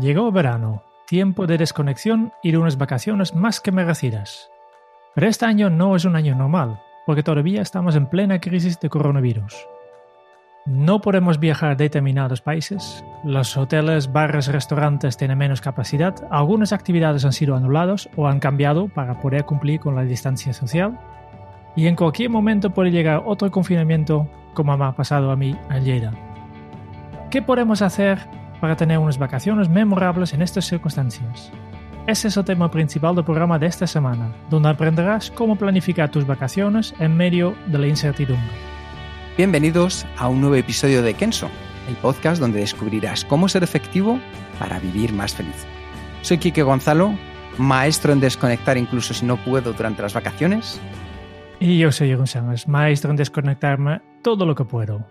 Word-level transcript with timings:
Llegó 0.00 0.32
verano, 0.32 0.82
tiempo 1.06 1.46
de 1.46 1.58
desconexión 1.58 2.32
y 2.42 2.52
de 2.52 2.58
unas 2.58 2.78
vacaciones 2.78 3.34
más 3.34 3.60
que 3.60 3.70
merecidas. 3.70 4.50
Pero 5.14 5.26
este 5.26 5.44
año 5.44 5.68
no 5.68 5.94
es 5.94 6.06
un 6.06 6.16
año 6.16 6.34
normal, 6.34 6.80
porque 7.04 7.22
todavía 7.22 7.60
estamos 7.60 7.96
en 7.96 8.06
plena 8.06 8.40
crisis 8.40 8.80
de 8.80 8.88
coronavirus. 8.88 9.54
No 10.64 11.02
podemos 11.02 11.38
viajar 11.38 11.72
a 11.72 11.74
determinados 11.74 12.40
países, 12.40 13.04
los 13.24 13.58
hoteles, 13.58 14.10
bares, 14.10 14.46
restaurantes 14.46 15.18
tienen 15.18 15.36
menos 15.36 15.60
capacidad, 15.60 16.14
algunas 16.30 16.72
actividades 16.72 17.26
han 17.26 17.32
sido 17.32 17.54
anuladas 17.54 18.08
o 18.16 18.26
han 18.26 18.40
cambiado 18.40 18.88
para 18.88 19.20
poder 19.20 19.44
cumplir 19.44 19.80
con 19.80 19.96
la 19.96 20.02
distancia 20.02 20.54
social, 20.54 20.98
y 21.76 21.86
en 21.88 21.96
cualquier 21.96 22.30
momento 22.30 22.70
puede 22.70 22.90
llegar 22.90 23.22
otro 23.26 23.50
confinamiento 23.50 24.26
como 24.54 24.76
me 24.78 24.84
ha 24.86 24.92
pasado 24.92 25.30
a 25.30 25.36
mí 25.36 25.54
ayer. 25.68 26.10
¿Qué 27.30 27.42
podemos 27.42 27.82
hacer 27.82 28.39
para 28.60 28.76
tener 28.76 28.98
unas 28.98 29.18
vacaciones 29.18 29.68
memorables 29.68 30.32
en 30.34 30.42
estas 30.42 30.66
circunstancias? 30.66 31.50
Ese 32.06 32.28
es 32.28 32.36
el 32.36 32.44
tema 32.44 32.70
principal 32.70 33.14
del 33.14 33.24
programa 33.24 33.58
de 33.58 33.66
esta 33.66 33.86
semana, 33.86 34.34
donde 34.48 34.68
aprenderás 34.68 35.30
cómo 35.30 35.56
planificar 35.56 36.10
tus 36.10 36.26
vacaciones 36.26 36.94
en 36.98 37.16
medio 37.16 37.54
de 37.66 37.78
la 37.78 37.86
incertidumbre. 37.86 38.50
Bienvenidos 39.36 40.06
a 40.18 40.28
un 40.28 40.40
nuevo 40.40 40.56
episodio 40.56 41.02
de 41.02 41.14
Kenso, 41.14 41.48
el 41.88 41.96
podcast 41.96 42.40
donde 42.40 42.60
descubrirás 42.60 43.24
cómo 43.24 43.48
ser 43.48 43.62
efectivo 43.62 44.18
para 44.58 44.78
vivir 44.78 45.12
más 45.12 45.34
feliz. 45.34 45.66
Soy 46.22 46.38
Quique 46.38 46.62
Gonzalo, 46.62 47.14
maestro 47.58 48.12
en 48.12 48.20
desconectar 48.20 48.76
incluso 48.76 49.14
si 49.14 49.24
no 49.24 49.36
puedo 49.36 49.72
durante 49.72 50.02
las 50.02 50.14
vacaciones. 50.14 50.80
Y 51.60 51.78
yo 51.78 51.92
soy 51.92 52.08
Jeroen 52.08 52.56
maestro 52.66 53.10
en 53.10 53.16
desconectarme 53.16 54.00
todo 54.22 54.46
lo 54.46 54.54
que 54.54 54.64
puedo. 54.64 55.06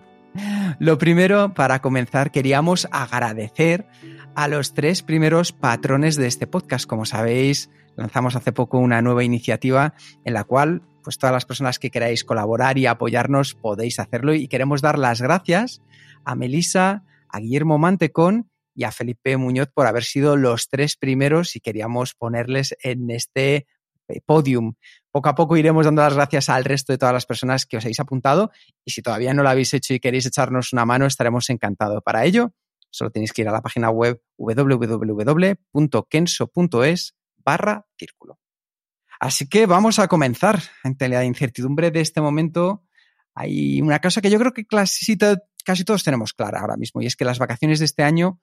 Lo 0.79 0.97
primero, 0.97 1.53
para 1.53 1.81
comenzar, 1.81 2.31
queríamos 2.31 2.87
agradecer 2.91 3.87
a 4.35 4.47
los 4.47 4.73
tres 4.73 5.03
primeros 5.03 5.51
patrones 5.51 6.15
de 6.15 6.27
este 6.27 6.47
podcast. 6.47 6.85
Como 6.85 7.05
sabéis, 7.05 7.69
lanzamos 7.95 8.35
hace 8.35 8.51
poco 8.51 8.79
una 8.79 9.01
nueva 9.01 9.23
iniciativa 9.23 9.93
en 10.23 10.33
la 10.33 10.43
cual 10.43 10.83
pues 11.03 11.17
todas 11.17 11.33
las 11.33 11.45
personas 11.45 11.79
que 11.79 11.91
queráis 11.91 12.23
colaborar 12.23 12.77
y 12.77 12.85
apoyarnos 12.85 13.55
podéis 13.55 13.99
hacerlo 13.99 14.33
y 14.33 14.47
queremos 14.47 14.81
dar 14.81 14.99
las 14.99 15.21
gracias 15.21 15.81
a 16.23 16.35
Melisa, 16.35 17.03
a 17.29 17.39
Guillermo 17.39 17.77
Mantecón 17.77 18.49
y 18.75 18.83
a 18.83 18.91
Felipe 18.91 19.35
Muñoz 19.37 19.69
por 19.73 19.87
haber 19.87 20.03
sido 20.03 20.37
los 20.37 20.69
tres 20.69 20.95
primeros 20.95 21.55
y 21.55 21.59
queríamos 21.59 22.13
ponerles 22.13 22.75
en 22.83 23.09
este 23.09 23.65
podium. 24.25 24.73
Poco 25.11 25.29
a 25.29 25.35
poco 25.35 25.57
iremos 25.57 25.85
dando 25.85 26.01
las 26.01 26.15
gracias 26.15 26.49
al 26.49 26.65
resto 26.65 26.93
de 26.93 26.97
todas 26.97 27.13
las 27.13 27.25
personas 27.25 27.65
que 27.65 27.77
os 27.77 27.85
habéis 27.85 27.99
apuntado 27.99 28.51
y 28.83 28.91
si 28.91 29.01
todavía 29.01 29.33
no 29.33 29.43
lo 29.43 29.49
habéis 29.49 29.73
hecho 29.73 29.93
y 29.93 29.99
queréis 29.99 30.25
echarnos 30.25 30.73
una 30.73 30.85
mano 30.85 31.05
estaremos 31.05 31.49
encantados. 31.49 32.01
Para 32.03 32.25
ello, 32.25 32.53
solo 32.89 33.11
tenéis 33.11 33.33
que 33.33 33.43
ir 33.43 33.49
a 33.49 33.51
la 33.51 33.61
página 33.61 33.89
web 33.89 34.21
www.kenso.es 34.37 35.65
barra 37.37 37.85
círculo. 37.97 38.39
Así 39.19 39.47
que 39.49 39.65
vamos 39.65 39.99
a 39.99 40.07
comenzar. 40.07 40.61
Ante 40.83 41.09
la 41.09 41.25
incertidumbre 41.25 41.91
de 41.91 42.01
este 42.01 42.21
momento, 42.21 42.85
hay 43.35 43.81
una 43.81 43.99
cosa 43.99 44.21
que 44.21 44.29
yo 44.29 44.39
creo 44.39 44.53
que 44.53 44.65
casi 44.65 45.15
todos 45.85 46.03
tenemos 46.03 46.33
clara 46.33 46.61
ahora 46.61 46.77
mismo, 46.77 47.01
y 47.01 47.05
es 47.05 47.15
que 47.15 47.25
las 47.25 47.39
vacaciones 47.39 47.79
de 47.79 47.85
este 47.85 48.03
año 48.03 48.39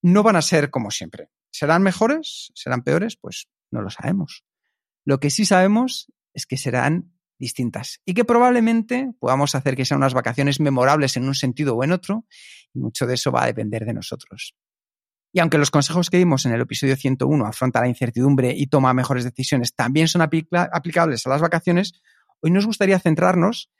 no 0.00 0.22
van 0.22 0.36
a 0.36 0.42
ser 0.42 0.70
como 0.70 0.90
siempre. 0.90 1.28
¿Serán 1.50 1.82
mejores? 1.82 2.52
¿Serán 2.54 2.82
peores? 2.82 3.16
Pues 3.16 3.48
no 3.70 3.82
lo 3.82 3.90
sabemos. 3.90 4.44
Lo 5.04 5.20
que 5.20 5.30
sí 5.30 5.44
sabemos 5.44 6.12
es 6.34 6.46
que 6.46 6.56
serán 6.56 7.12
distintas 7.38 8.00
y 8.04 8.14
que 8.14 8.24
probablemente 8.24 9.12
podamos 9.18 9.54
hacer 9.54 9.76
que 9.76 9.84
sean 9.84 9.98
unas 9.98 10.14
vacaciones 10.14 10.60
memorables 10.60 11.16
en 11.16 11.24
un 11.24 11.34
sentido 11.34 11.74
o 11.74 11.82
en 11.82 11.92
otro, 11.92 12.24
y 12.72 12.78
mucho 12.78 13.06
de 13.06 13.14
eso 13.14 13.32
va 13.32 13.42
a 13.42 13.46
depender 13.46 13.84
de 13.84 13.94
nosotros. 13.94 14.54
Y 15.32 15.40
aunque 15.40 15.58
los 15.58 15.70
consejos 15.70 16.10
que 16.10 16.18
dimos 16.18 16.46
en 16.46 16.52
el 16.52 16.60
episodio 16.60 16.94
101 16.94 17.46
afronta 17.46 17.80
la 17.80 17.88
incertidumbre 17.88 18.52
y 18.56 18.66
toma 18.66 18.92
mejores 18.94 19.24
decisiones 19.24 19.74
también 19.74 20.06
son 20.06 20.22
aplicables 20.22 21.26
a 21.26 21.30
las 21.30 21.40
vacaciones, 21.40 22.00
hoy 22.40 22.50
nos 22.50 22.66
gustaría 22.66 22.98
centrarnos 22.98 23.70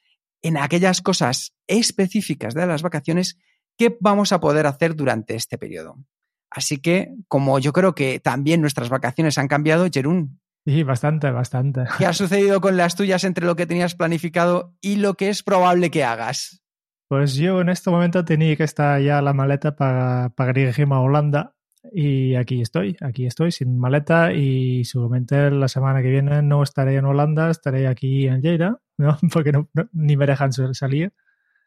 en 0.43 0.57
aquellas 0.57 1.03
cosas 1.03 1.55
específicas 1.67 2.55
de 2.55 2.67
las 2.67 2.83
vacaciones 2.83 3.39
que 3.79 3.97
vamos 4.01 4.33
a 4.33 4.41
poder 4.41 4.67
hacer 4.67 4.97
durante 4.97 5.35
este 5.35 5.57
periodo. 5.57 6.05
Así 6.51 6.79
que, 6.79 7.15
como 7.29 7.59
yo 7.59 7.73
creo 7.73 7.95
que 7.95 8.19
también 8.19 8.61
nuestras 8.61 8.89
vacaciones 8.89 9.39
han 9.39 9.49
cambiado, 9.49 9.87
Jerún. 9.91 10.42
Sí, 10.65 10.83
bastante, 10.83 11.31
bastante. 11.31 11.85
¿Qué 11.99 12.07
ha 12.07 12.13
sucedido 12.13 12.61
con 12.61 12.77
las 12.77 12.95
tuyas 12.95 13.25
entre 13.25 13.47
lo 13.47 13.57
que 13.57 13.67
tenías 13.67 13.95
planificado 13.95 14.77
y 14.81 14.97
lo 14.97 15.15
que 15.15 15.29
es 15.29 15.43
probable 15.43 15.91
que 15.91 16.05
hagas? 16.05 16.63
Pues 17.09 17.35
yo 17.35 17.61
en 17.61 17.69
este 17.69 17.91
momento 17.91 18.25
tenía 18.25 18.57
que 18.57 18.65
estar 18.65 19.01
ya 19.01 19.21
la 19.21 19.35
maleta 19.35 19.77
para, 19.77 20.31
para 20.31 20.53
dirigirme 20.53 20.95
a 20.95 21.01
Holanda 21.01 21.55
y 21.91 22.37
aquí 22.37 22.61
estoy, 22.61 22.97
aquí 23.01 23.27
estoy 23.27 23.51
sin 23.51 23.79
maleta 23.79 24.33
y 24.33 24.85
seguramente 24.85 25.51
la 25.51 25.69
semana 25.69 26.01
que 26.01 26.11
viene 26.11 26.41
no 26.43 26.63
estaré 26.63 26.97
en 26.97 27.05
Holanda, 27.05 27.51
estaré 27.51 27.89
aquí 27.89 28.29
en 28.29 28.41
Lleida, 28.41 28.79
¿no? 28.99 29.19
porque 29.33 29.53
no, 29.53 29.69
ni 29.93 30.17
me 30.17 30.27
dejan 30.27 30.53
salir. 30.53 31.13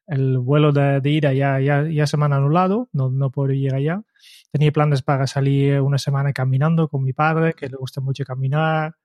El 0.07 0.37
vuelo 0.37 0.71
de, 0.71 1.01
de 1.01 1.09
ida 1.09 1.33
ya, 1.33 1.59
ya, 1.59 1.83
ya, 1.83 2.07
se 2.07 2.17
me 2.17 2.25
han 2.25 2.33
anulado, 2.33 2.89
no, 2.93 3.09
no 3.09 3.31
puedo 3.31 3.53
ir 3.53 3.73
allá. 3.73 4.03
Tenía 4.51 4.71
planes 4.71 5.01
para 5.01 5.27
salir 5.27 5.81
una 5.81 5.97
semana 5.97 6.33
caminando 6.33 6.87
con 6.87 7.03
mi 7.03 7.13
padre, 7.13 7.53
que 7.53 7.69
le 7.69 7.77
gusta 7.77 8.01
mucho 8.01 8.23
caminar, 8.23 8.95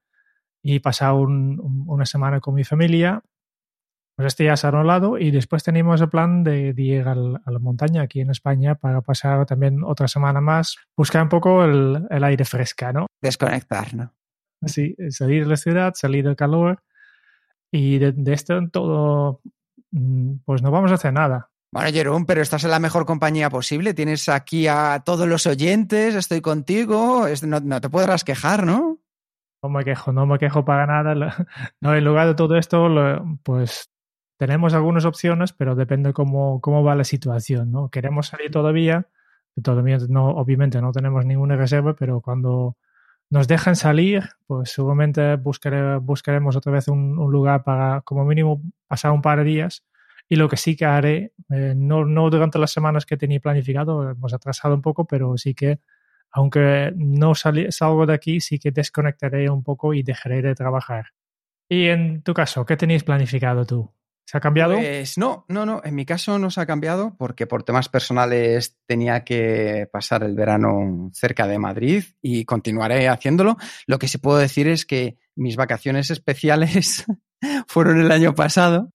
y 0.61 0.79
pasar 0.79 1.13
un, 1.13 1.85
una 1.87 2.05
semana 2.05 2.39
con 2.39 2.53
mi 2.53 2.63
familia 2.63 3.23
pues 4.15 4.27
este 4.27 4.45
ya 4.45 4.57
se 4.57 4.67
ha 4.67 4.69
anulado 4.69 5.17
y 5.17 5.31
después 5.31 5.63
tenemos 5.63 6.01
el 6.01 6.09
plan 6.09 6.43
de, 6.43 6.73
ir 6.77 7.07
a 7.07 7.15
la 7.15 7.59
montaña 7.59 8.03
aquí 8.03 8.21
en 8.21 8.29
España 8.29 8.75
para 8.75 9.01
pasar 9.01 9.45
también 9.45 9.83
otra 9.83 10.07
semana 10.07 10.41
más, 10.41 10.77
buscar 10.95 11.23
un 11.23 11.29
poco 11.29 11.63
el, 11.63 12.07
aire 12.23 12.45
fresca, 12.45 12.91
¿no? 12.93 13.07
Desconectar, 13.21 13.93
¿no? 13.95 14.13
Sí, 14.65 14.95
salir 15.09 15.45
de 15.45 15.49
la 15.49 15.57
ciudad, 15.57 15.93
salir 15.95 16.23
del 16.23 16.35
calor 16.35 16.83
y 17.71 17.97
de, 17.97 18.33
esto 18.33 18.59
todo, 18.69 19.41
pues 20.45 20.61
no 20.61 20.71
vamos 20.71 20.91
a 20.91 20.95
hacer 20.95 21.13
nada. 21.13 21.49
Bueno, 21.73 21.89
Jerón, 21.91 22.25
pero 22.25 22.41
estás 22.41 22.63
en 22.65 22.71
la 22.71 22.79
mejor 22.79 23.05
compañía 23.05 23.49
posible. 23.49 23.93
Tienes 23.93 24.27
aquí 24.27 24.67
a 24.67 25.01
todos 25.05 25.27
los 25.27 25.47
oyentes, 25.47 26.15
estoy 26.15 26.41
contigo, 26.41 27.25
no, 27.43 27.59
no 27.61 27.81
te 27.81 27.89
podrás 27.89 28.23
quejar, 28.25 28.65
¿no? 28.65 28.99
No 29.63 29.69
me 29.69 29.85
quejo, 29.85 30.11
no 30.11 30.25
me 30.25 30.37
quejo 30.37 30.65
para 30.65 30.85
nada. 30.85 31.13
No, 31.81 31.95
en 31.95 32.03
lugar 32.03 32.27
de 32.27 32.35
todo 32.35 32.57
esto, 32.57 32.89
pues 33.43 33.89
tenemos 34.37 34.73
algunas 34.73 35.05
opciones, 35.05 35.53
pero 35.53 35.75
depende 35.75 36.13
cómo, 36.13 36.59
cómo 36.61 36.83
va 36.83 36.95
la 36.95 37.03
situación, 37.03 37.71
¿no? 37.71 37.89
Queremos 37.89 38.27
salir 38.27 38.51
todavía, 38.51 39.07
todavía 39.63 39.97
no, 40.09 40.29
obviamente 40.31 40.81
no 40.81 40.91
tenemos 40.91 41.25
ninguna 41.25 41.55
reserva, 41.55 41.93
pero 41.93 42.21
cuando 42.21 42.75
nos 43.31 43.47
dejan 43.47 43.77
salir, 43.77 44.29
pues 44.45 44.71
seguramente 44.71 45.37
buscaremos 45.37 46.55
otra 46.57 46.71
vez 46.73 46.89
un, 46.89 47.15
lugar 47.15 47.63
para 47.63 48.01
como 48.01 48.25
mínimo 48.25 48.61
pasar 48.87 49.11
un 49.11 49.21
par 49.21 49.39
de 49.39 49.45
días. 49.45 49.85
Y 50.27 50.35
lo 50.35 50.49
que 50.49 50.57
sí 50.57 50.75
que 50.75 50.85
haré, 50.85 51.33
eh, 51.49 51.73
no, 51.75 52.05
durante 52.29 52.59
las 52.59 52.71
semanas 52.71 53.05
que 53.05 53.15
tenía 53.15 53.39
planificado, 53.39 54.11
hemos 54.11 54.33
atrasado 54.33 54.75
un 54.75 54.81
poco, 54.81 55.05
pero 55.05 55.37
sí 55.37 55.53
que, 55.53 55.79
aunque 56.29 56.91
no 56.97 57.33
salgo 57.33 58.05
de 58.05 58.13
aquí, 58.13 58.41
sí 58.41 58.59
que 58.59 58.71
desconectaré 58.71 59.49
un 59.49 59.63
poco 59.63 59.93
y 59.93 60.03
dejaré 60.03 60.41
de 60.41 60.53
trabajar. 60.53 61.07
Y 61.69 61.87
en 61.87 62.23
tu 62.23 62.33
caso, 62.33 62.65
¿qué 62.65 62.75
tenéis 62.75 63.05
planificado 63.05 63.65
tú? 63.65 63.89
¿Se 64.31 64.37
ha 64.37 64.39
cambiado? 64.39 64.75
Pues 64.75 65.17
no, 65.17 65.43
no, 65.49 65.65
no. 65.65 65.81
En 65.83 65.93
mi 65.93 66.05
caso 66.05 66.39
no 66.39 66.49
se 66.51 66.61
ha 66.61 66.65
cambiado 66.65 67.17
porque 67.17 67.47
por 67.47 67.63
temas 67.63 67.89
personales 67.89 68.77
tenía 68.85 69.25
que 69.25 69.89
pasar 69.91 70.23
el 70.23 70.35
verano 70.35 71.11
cerca 71.13 71.47
de 71.47 71.59
Madrid 71.59 72.05
y 72.21 72.45
continuaré 72.45 73.09
haciéndolo. 73.09 73.57
Lo 73.87 73.99
que 73.99 74.07
sí 74.07 74.19
puedo 74.19 74.37
decir 74.37 74.69
es 74.69 74.85
que 74.85 75.17
mis 75.35 75.57
vacaciones 75.57 76.11
especiales 76.11 77.03
fueron 77.67 77.99
el 77.99 78.09
año 78.09 78.33
pasado 78.33 78.93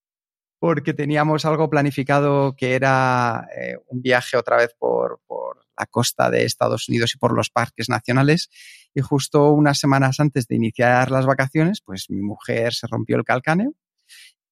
porque 0.58 0.94
teníamos 0.94 1.44
algo 1.44 1.68
planificado 1.68 2.56
que 2.56 2.74
era 2.74 3.46
eh, 3.54 3.76
un 3.88 4.00
viaje 4.00 4.38
otra 4.38 4.56
vez 4.56 4.74
por, 4.78 5.20
por 5.26 5.66
la 5.78 5.84
costa 5.84 6.30
de 6.30 6.46
Estados 6.46 6.88
Unidos 6.88 7.14
y 7.14 7.18
por 7.18 7.34
los 7.34 7.50
parques 7.50 7.90
nacionales. 7.90 8.48
Y 8.94 9.02
justo 9.02 9.50
unas 9.50 9.78
semanas 9.78 10.18
antes 10.18 10.46
de 10.46 10.56
iniciar 10.56 11.10
las 11.10 11.26
vacaciones, 11.26 11.82
pues 11.82 12.08
mi 12.08 12.22
mujer 12.22 12.72
se 12.72 12.86
rompió 12.86 13.18
el 13.18 13.24
calcáneo 13.24 13.74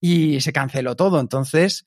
y 0.00 0.40
se 0.40 0.52
canceló 0.52 0.96
todo. 0.96 1.20
Entonces, 1.20 1.86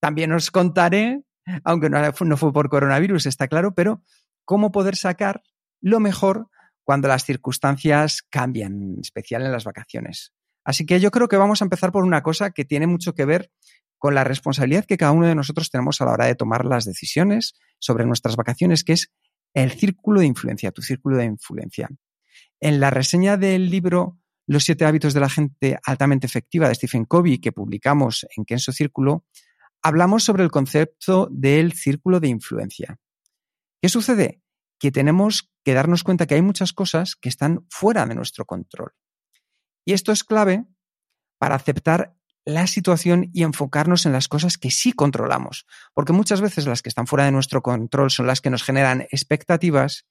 también 0.00 0.32
os 0.32 0.50
contaré, 0.50 1.22
aunque 1.64 1.90
no, 1.90 1.98
no 2.00 2.36
fue 2.36 2.52
por 2.52 2.68
coronavirus, 2.68 3.26
está 3.26 3.48
claro, 3.48 3.74
pero 3.74 4.02
cómo 4.44 4.72
poder 4.72 4.96
sacar 4.96 5.42
lo 5.80 6.00
mejor 6.00 6.48
cuando 6.84 7.08
las 7.08 7.24
circunstancias 7.24 8.22
cambian, 8.30 8.72
en 8.74 9.00
especial 9.00 9.44
en 9.44 9.52
las 9.52 9.64
vacaciones. 9.64 10.32
Así 10.64 10.86
que 10.86 11.00
yo 11.00 11.10
creo 11.10 11.28
que 11.28 11.36
vamos 11.36 11.62
a 11.62 11.64
empezar 11.64 11.92
por 11.92 12.04
una 12.04 12.22
cosa 12.22 12.50
que 12.50 12.64
tiene 12.64 12.86
mucho 12.86 13.14
que 13.14 13.24
ver 13.24 13.50
con 13.98 14.14
la 14.14 14.24
responsabilidad 14.24 14.84
que 14.84 14.96
cada 14.96 15.12
uno 15.12 15.26
de 15.26 15.34
nosotros 15.34 15.70
tenemos 15.70 16.00
a 16.00 16.04
la 16.04 16.12
hora 16.12 16.26
de 16.26 16.34
tomar 16.34 16.64
las 16.64 16.84
decisiones 16.84 17.54
sobre 17.78 18.04
nuestras 18.04 18.36
vacaciones, 18.36 18.84
que 18.84 18.92
es 18.92 19.12
el 19.54 19.72
círculo 19.72 20.20
de 20.20 20.26
influencia, 20.26 20.70
tu 20.70 20.82
círculo 20.82 21.16
de 21.16 21.24
influencia. 21.24 21.88
En 22.60 22.78
la 22.80 22.90
reseña 22.90 23.36
del 23.36 23.70
libro 23.70 24.18
Los 24.46 24.64
siete 24.64 24.84
hábitos 24.84 25.12
de 25.12 25.20
la 25.20 25.28
gente 25.28 25.78
altamente 25.84 26.26
efectiva 26.26 26.68
de 26.68 26.74
Stephen 26.74 27.04
Covey, 27.04 27.38
que 27.38 27.52
publicamos 27.52 28.26
en 28.36 28.44
Kenso 28.44 28.72
Círculo, 28.72 29.26
hablamos 29.82 30.24
sobre 30.24 30.44
el 30.44 30.50
concepto 30.50 31.28
del 31.30 31.72
círculo 31.72 32.20
de 32.20 32.28
influencia. 32.28 32.98
¿Qué 33.80 33.88
sucede? 33.88 34.42
Que 34.78 34.92
tenemos 34.92 35.52
que 35.64 35.74
darnos 35.74 36.04
cuenta 36.04 36.26
que 36.26 36.34
hay 36.34 36.42
muchas 36.42 36.72
cosas 36.72 37.16
que 37.16 37.28
están 37.28 37.66
fuera 37.70 38.06
de 38.06 38.14
nuestro 38.14 38.44
control. 38.44 38.92
Y 39.84 39.92
esto 39.92 40.12
es 40.12 40.24
clave 40.24 40.64
para 41.38 41.56
aceptar 41.56 42.16
la 42.44 42.68
situación 42.68 43.30
y 43.32 43.42
enfocarnos 43.42 44.06
en 44.06 44.12
las 44.12 44.28
cosas 44.28 44.56
que 44.56 44.70
sí 44.70 44.92
controlamos, 44.92 45.66
porque 45.92 46.12
muchas 46.12 46.40
veces 46.40 46.66
las 46.66 46.80
que 46.80 46.88
están 46.88 47.08
fuera 47.08 47.24
de 47.24 47.32
nuestro 47.32 47.60
control 47.60 48.10
son 48.10 48.28
las 48.28 48.40
que 48.40 48.50
nos 48.50 48.62
generan 48.62 49.02
expectativas 49.10 50.06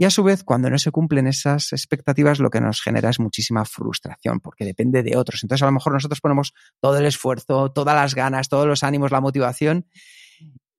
y 0.00 0.04
a 0.04 0.10
su 0.10 0.22
vez 0.22 0.44
cuando 0.44 0.70
no 0.70 0.78
se 0.78 0.92
cumplen 0.92 1.26
esas 1.26 1.72
expectativas 1.72 2.38
lo 2.38 2.50
que 2.50 2.60
nos 2.60 2.80
genera 2.80 3.10
es 3.10 3.18
muchísima 3.18 3.64
frustración, 3.64 4.38
porque 4.38 4.64
depende 4.64 5.02
de 5.02 5.16
otros. 5.16 5.42
Entonces 5.42 5.64
a 5.64 5.66
lo 5.66 5.72
mejor 5.72 5.92
nosotros 5.92 6.20
ponemos 6.20 6.54
todo 6.80 6.98
el 6.98 7.04
esfuerzo, 7.04 7.72
todas 7.72 7.96
las 7.96 8.14
ganas, 8.14 8.48
todos 8.48 8.68
los 8.68 8.84
ánimos, 8.84 9.10
la 9.10 9.20
motivación 9.20 9.88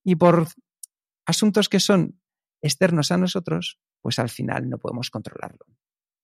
y 0.05 0.15
por 0.15 0.47
asuntos 1.25 1.67
que 1.67 1.81
son 1.81 2.17
externos 2.61 3.11
a 3.11 3.17
nosotros, 3.17 3.77
pues 4.01 4.19
al 4.19 4.29
final 4.29 4.69
no 4.69 4.77
podemos 4.77 5.09
controlarlo. 5.09 5.65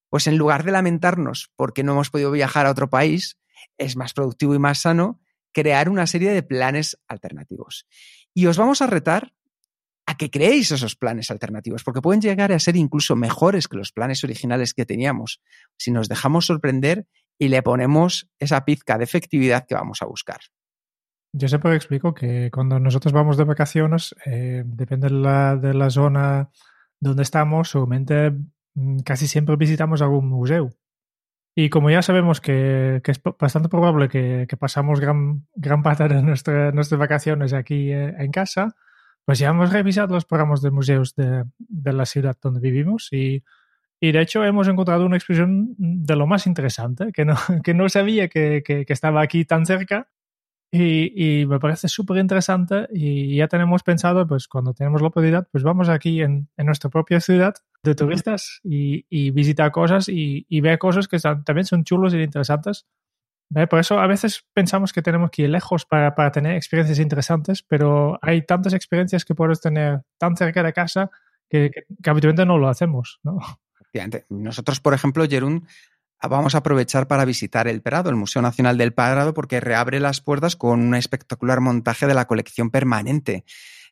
Pues 0.10 0.28
en 0.28 0.38
lugar 0.38 0.64
de 0.64 0.72
lamentarnos 0.72 1.52
porque 1.58 1.84
no 1.84 1.92
hemos 1.92 2.10
podido 2.10 2.32
viajar 2.32 2.66
a 2.66 2.72
otro 2.72 2.90
país, 2.90 3.38
es 3.78 3.98
más 3.98 4.14
productivo 4.14 4.56
y 4.56 4.60
más 4.60 4.80
sano 4.80 5.20
crear 5.52 5.90
una 5.90 6.08
serie 6.08 6.32
de 6.32 6.44
planes 6.44 6.98
alternativos. 7.10 7.88
Y 8.34 8.46
os 8.46 8.58
vamos 8.58 8.82
a 8.82 8.88
retar 8.88 9.34
a 10.06 10.18
que 10.18 10.30
creéis 10.30 10.72
esos 10.72 10.96
planes 10.96 11.32
alternativos, 11.32 11.84
porque 11.84 12.02
pueden 12.02 12.22
llegar 12.22 12.52
a 12.52 12.60
ser 12.60 12.76
incluso 12.76 13.16
mejores 13.16 13.68
que 13.68 13.78
los 13.78 13.92
planes 13.92 14.24
originales 14.24 14.74
que 14.74 14.86
teníamos, 14.86 15.42
si 15.78 15.92
nos 15.92 16.08
dejamos 16.08 16.46
sorprender 16.46 17.08
y 17.40 17.48
le 17.48 17.62
ponemos 17.64 18.30
esa 18.40 18.64
pizca 18.66 18.98
de 18.98 19.04
efectividad 19.04 19.66
que 19.68 19.76
vamos 19.76 20.02
a 20.02 20.06
buscar. 20.06 20.40
Yo 21.34 21.50
siempre 21.50 21.76
explico 21.76 22.14
que 22.14 22.50
cuando 22.54 22.80
nosotros 22.80 23.12
vamos 23.12 23.36
de 23.36 23.44
vacaciones, 23.44 24.16
eh, 24.26 24.64
depende 24.66 25.10
de 25.10 25.16
la, 25.16 25.58
de 25.58 25.74
la, 25.74 25.90
zona 25.90 26.50
donde 27.00 27.24
estamos, 27.24 27.72
seguramente 27.72 28.32
mm, 28.76 29.00
casi 29.00 29.28
siempre 29.28 29.58
visitamos 29.58 30.02
algún 30.02 30.30
museo. 30.30 30.70
Y 31.54 31.70
como 31.70 31.90
ya 31.90 32.02
sabemos 32.02 32.40
que, 32.40 33.02
es 33.04 33.22
bastante 33.38 33.68
probable 33.68 34.08
que, 34.08 34.46
que, 34.48 34.56
pasamos 34.58 35.02
gran, 35.02 35.46
gran 35.56 35.84
parte 35.84 36.08
de 36.08 36.22
nuestra, 36.22 36.72
nuestras 36.72 37.00
vacaciones 37.00 37.52
aquí 37.54 37.92
eh, 37.92 38.14
en 38.18 38.32
casa, 38.32 38.76
pues 39.26 39.40
ya 39.40 39.50
hemos 39.50 39.72
revisado 39.74 40.14
los 40.14 40.26
programas 40.26 40.62
de 40.62 40.72
museos 40.72 41.16
de, 41.16 41.44
de 41.58 41.94
la 41.94 42.06
ciudad 42.06 42.38
donde 42.42 42.60
vivimos 42.60 43.10
y, 43.12 43.44
y, 44.00 44.12
de 44.12 44.22
hecho 44.22 44.44
hemos 44.44 44.68
encontrado 44.68 45.06
una 45.06 45.18
expresión 45.18 45.76
de 45.78 46.16
lo 46.16 46.28
más 46.28 46.48
interesante, 46.48 47.12
que 47.12 47.26
no, 47.26 47.36
que 47.64 47.74
no 47.74 47.90
sabía 47.90 48.28
que, 48.28 48.64
que 48.66 48.86
estaba 48.88 49.22
aquí 49.22 49.46
tan 49.46 49.66
cerca 49.66 50.10
y, 50.78 51.40
y, 51.42 51.46
me 51.46 51.60
parece 51.60 51.88
súper 51.88 52.18
interesante 52.18 52.88
y 52.92 53.38
ya 53.38 53.48
tenemos 53.48 53.82
pensado, 53.84 54.28
pues 54.28 54.48
cuando 54.48 54.74
tenemos 54.74 55.02
la 55.02 55.08
oportunidad, 55.08 55.48
pues 55.50 55.64
vamos 55.64 55.88
aquí 55.88 56.22
en, 56.22 56.50
en 56.58 56.66
nuestra 56.66 56.90
propia 56.90 57.22
ciudad 57.22 57.56
de 57.84 57.96
turistas 57.96 58.60
y, 58.64 59.06
y 59.10 59.32
visitar 59.32 59.72
cosas 59.72 60.10
y, 60.10 60.46
y, 60.50 60.62
ver 60.62 60.78
cosas 60.78 61.08
que 61.08 61.16
están, 61.16 61.46
también 61.46 61.66
son 61.66 61.86
chulos 61.86 62.14
y 62.14 62.22
interesantes. 62.22 62.86
Por 63.70 63.80
eso 63.80 64.00
a 64.00 64.08
veces 64.08 64.44
pensamos 64.54 64.92
que 64.92 65.02
tenemos 65.02 65.30
que 65.30 65.44
ir 65.44 65.50
lejos 65.50 65.86
para, 65.86 66.16
para, 66.16 66.32
tener 66.32 66.56
experiencias 66.56 67.00
interesantes, 67.00 67.64
pero 67.64 68.18
hay 68.22 68.42
tantas 68.42 68.74
experiencias 68.74 69.24
que 69.24 69.36
puedes 69.36 69.62
tener 69.62 70.02
tan 70.18 70.36
cerca 70.36 70.64
de 70.64 70.74
casa 70.74 71.12
que, 71.50 71.72
que, 72.02 72.10
habitualmente 72.10 72.46
no 72.46 72.58
lo 72.58 72.68
hacemos. 72.68 73.20
¿no? 73.24 73.40
Nosotros, 74.30 74.80
por 74.80 74.94
ejemplo, 74.94 75.26
Jerún, 75.28 75.68
vamos 76.22 76.56
a 76.56 76.60
aprovechar 76.60 77.08
para 77.08 77.26
visitar 77.26 77.68
el 77.68 77.82
Prado, 77.82 78.10
el 78.10 78.16
Museo 78.16 78.42
Nacional 78.42 78.78
del 78.78 78.94
Prado, 78.94 79.34
porque 79.34 79.60
reabre 79.60 80.00
las 80.00 80.22
puertas 80.22 80.56
con 80.56 80.80
un 80.82 80.96
espectacular 80.96 81.62
montaje 81.62 82.08
de 82.08 82.14
la 82.14 82.26
colección 82.26 82.72
permanente. 82.72 83.46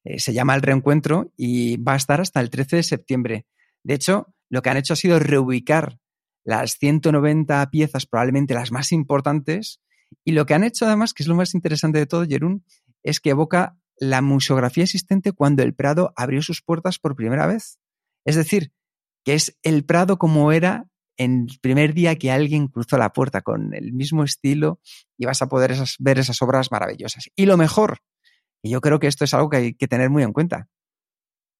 Eh, 0.04 0.20
se 0.20 0.34
llama 0.34 0.56
El 0.56 0.62
Reencuentro 0.62 1.32
y 1.38 1.78
va 1.78 1.94
a 1.94 1.98
estar 1.98 2.22
hasta 2.22 2.40
el 2.40 2.50
13 2.50 2.78
de 2.78 2.84
septiembre. 2.84 3.46
De 3.84 3.94
hecho, 3.94 4.34
lo 4.50 4.62
que 4.62 4.70
han 4.70 4.78
hecho 4.78 4.94
ha 4.94 4.98
sido 4.98 5.20
reubicar 5.20 6.00
las 6.44 6.78
190 6.78 7.69
piezas, 7.69 8.06
probablemente 8.06 8.54
las 8.54 8.72
más 8.72 8.92
importantes, 8.92 9.81
y 10.24 10.34
lo 10.34 10.45
que 10.45 10.54
han 10.54 10.63
hecho 10.63 10.86
además, 10.86 11.13
que 11.13 11.24
es 11.24 11.28
lo 11.28 11.36
más 11.36 11.54
interesante 11.54 12.00
de 12.00 12.06
todo, 12.06 12.25
Jerún, 12.25 12.66
es 13.04 13.19
que 13.19 13.31
evoca 13.31 13.78
la 13.98 14.22
museografía 14.22 14.84
existente 14.84 15.31
cuando 15.31 15.63
el 15.63 15.74
Prado 15.74 16.13
abrió 16.16 16.42
sus 16.42 16.62
puertas 16.62 17.00
por 17.00 17.16
primera 17.16 17.48
vez. 17.48 17.80
Es 18.25 18.36
decir, 18.36 18.72
que 19.24 19.34
es 19.34 19.57
el 19.63 19.86
Prado 19.86 20.18
como 20.18 20.51
era 20.51 20.88
en 21.18 21.48
el 21.50 21.60
primer 21.60 21.94
día 21.94 22.16
que 22.18 22.31
alguien 22.31 22.68
cruzó 22.68 22.98
la 22.98 23.13
puerta 23.13 23.42
con 23.42 23.74
el 23.74 23.94
mismo 23.94 24.24
estilo 24.24 24.80
y 25.18 25.25
vas 25.25 25.42
a 25.42 25.48
poder 25.48 25.75
ver 26.00 26.19
esas 26.19 26.42
obras 26.42 26.72
maravillosas. 26.72 27.30
Y 27.36 27.45
lo 27.45 27.57
mejor, 27.57 28.00
y 28.63 28.72
yo 28.72 28.81
creo 28.81 29.00
que 29.00 29.07
esto 29.07 29.24
es 29.24 29.34
algo 29.34 29.50
que 29.50 29.57
hay 29.57 29.74
que 29.75 29.88
tener 29.88 30.10
muy 30.10 30.24
en 30.24 30.34
cuenta, 30.34 30.69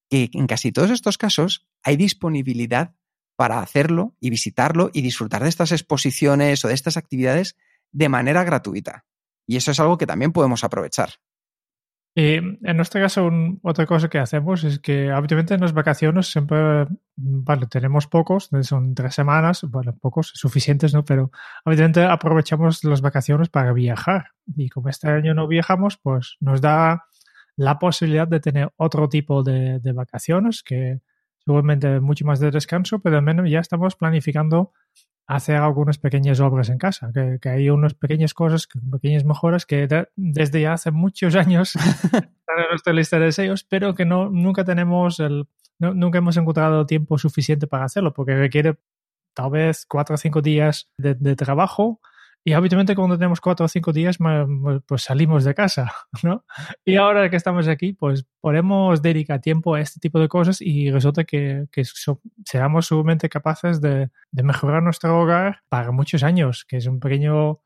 que 0.10 0.30
en 0.34 0.48
casi 0.48 0.72
todos 0.72 0.90
estos 0.90 1.18
casos 1.18 1.68
hay 1.84 1.98
disponibilidad 1.98 2.96
para 3.36 3.60
hacerlo 3.60 4.16
y 4.20 4.30
visitarlo 4.30 4.90
y 4.94 5.02
disfrutar 5.02 5.44
de 5.44 5.50
estas 5.50 5.72
exposiciones 5.72 6.64
o 6.64 6.68
de 6.68 6.74
estas 6.74 6.98
actividades 6.98 7.56
de 7.92 8.10
manera 8.10 8.44
gratuita. 8.44 9.06
Y 9.48 9.58
eso 9.58 9.72
es 9.72 9.80
algo 9.80 9.98
que 9.98 10.08
también 10.08 10.32
podemos 10.32 10.64
aprovechar. 10.64 11.10
Y 12.16 12.36
en 12.36 12.78
nuestro 12.78 13.02
caso, 13.02 13.26
un, 13.26 13.60
otra 13.64 13.88
cosa 13.88 14.08
que 14.08 14.20
hacemos 14.20 14.64
es 14.64 14.78
que 14.78 15.10
habitualmente 15.10 15.56
en 15.56 15.62
las 15.62 15.74
vacaciones 15.74 16.28
siempre, 16.28 16.86
vale, 17.16 17.66
tenemos 17.66 18.06
pocos, 18.06 18.52
son 18.62 18.94
tres 18.94 19.16
semanas, 19.16 19.64
bueno, 19.64 19.98
pocos, 20.00 20.32
suficientes, 20.36 20.94
¿no? 20.94 21.04
Pero 21.04 21.32
habitualmente 21.66 22.04
aprovechamos 22.06 22.84
las 22.84 23.02
vacaciones 23.02 23.50
para 23.50 23.74
viajar. 23.74 24.28
Y 24.56 24.70
como 24.70 24.90
este 24.90 25.10
año 25.10 25.34
no 25.34 25.48
viajamos, 25.48 25.98
pues 25.98 26.38
nos 26.40 26.62
da 26.62 27.06
la 27.56 27.80
posibilidad 27.80 28.28
de 28.28 28.40
tener 28.40 28.72
otro 28.78 29.10
tipo 29.10 29.42
de 29.42 29.80
vacaciones 29.94 30.62
que 30.62 31.02
seguramente 31.46 32.00
mucho 32.00 32.26
más 32.26 32.40
de 32.40 32.52
descanso, 32.52 33.00
pero 33.00 33.18
al 33.18 33.24
menos 33.24 33.50
ya 33.50 33.60
estamos 33.60 33.96
planificando 33.96 34.72
hacer 35.28 35.56
algunas 35.56 35.98
pequeñas 35.98 36.40
obras 36.40 36.70
en 36.70 36.78
casa, 36.78 37.12
que, 37.14 37.38
que 37.42 37.50
hay 37.50 37.70
unas 37.70 37.94
pequeñas 37.94 38.34
cosas, 38.34 38.68
pequeñas 38.92 39.24
mejoras 39.24 39.66
que 39.66 39.88
de, 39.88 40.08
desde 40.16 40.62
ya 40.62 40.74
hace 40.74 40.92
muchos 40.92 41.36
años 41.36 41.76
están 42.04 42.60
en 42.60 42.70
nuestra 42.70 42.94
lista 42.94 43.20
de 43.20 43.26
deseos, 43.26 43.64
pero 43.64 43.96
que 43.96 44.06
no, 44.06 44.30
nunca 44.30 44.66
tenemos 44.66 45.20
el, 45.20 45.48
no, 45.80 45.94
nunca 45.94 46.18
hemos 46.18 46.36
encontrado 46.38 46.86
tiempo 46.86 47.18
suficiente 47.18 47.68
para 47.68 47.86
hacerlo, 47.86 48.14
porque 48.14 48.36
requiere 48.36 48.76
tal 49.34 49.52
vez 49.52 49.86
cuatro 49.88 50.16
o 50.16 50.18
cinco 50.18 50.42
días 50.42 50.92
de, 50.98 51.16
de 51.16 51.36
trabajo 51.36 52.02
y 52.46 52.54
habitualmente 52.54 52.96
cuando 52.96 53.18
tenemos 53.18 53.40
cuatro 53.40 53.66
o 53.66 53.70
cinco 53.70 53.94
días, 53.94 54.18
pues 54.86 55.04
salimos 55.04 55.46
de 55.46 55.56
casa, 55.56 55.94
¿no? 56.24 56.46
Y 56.84 56.98
ahora 56.98 57.30
que 57.30 57.38
estamos 57.38 57.68
aquí, 57.68 57.94
pues 57.94 58.26
podemos 58.42 59.02
dedicar 59.02 59.40
tiempo 59.40 59.76
a 59.76 59.82
este 59.82 60.00
tipo 60.00 60.20
de 60.20 60.28
cosas 60.28 60.60
y 60.60 60.92
resulta 60.92 61.24
que, 61.24 61.68
que 61.72 61.86
so, 61.86 62.22
seamos 62.46 62.88
seguramente 62.88 63.30
capaces 63.30 63.80
de, 63.80 64.10
de, 64.32 64.44
mejorar 64.44 64.84
nuestro 64.84 65.18
hogar 65.22 65.62
para 65.70 65.92
muchos 65.92 66.22
años, 66.24 66.66
que 66.66 66.78
es 66.78 66.86
un 66.88 67.00
pequeño 67.00 67.62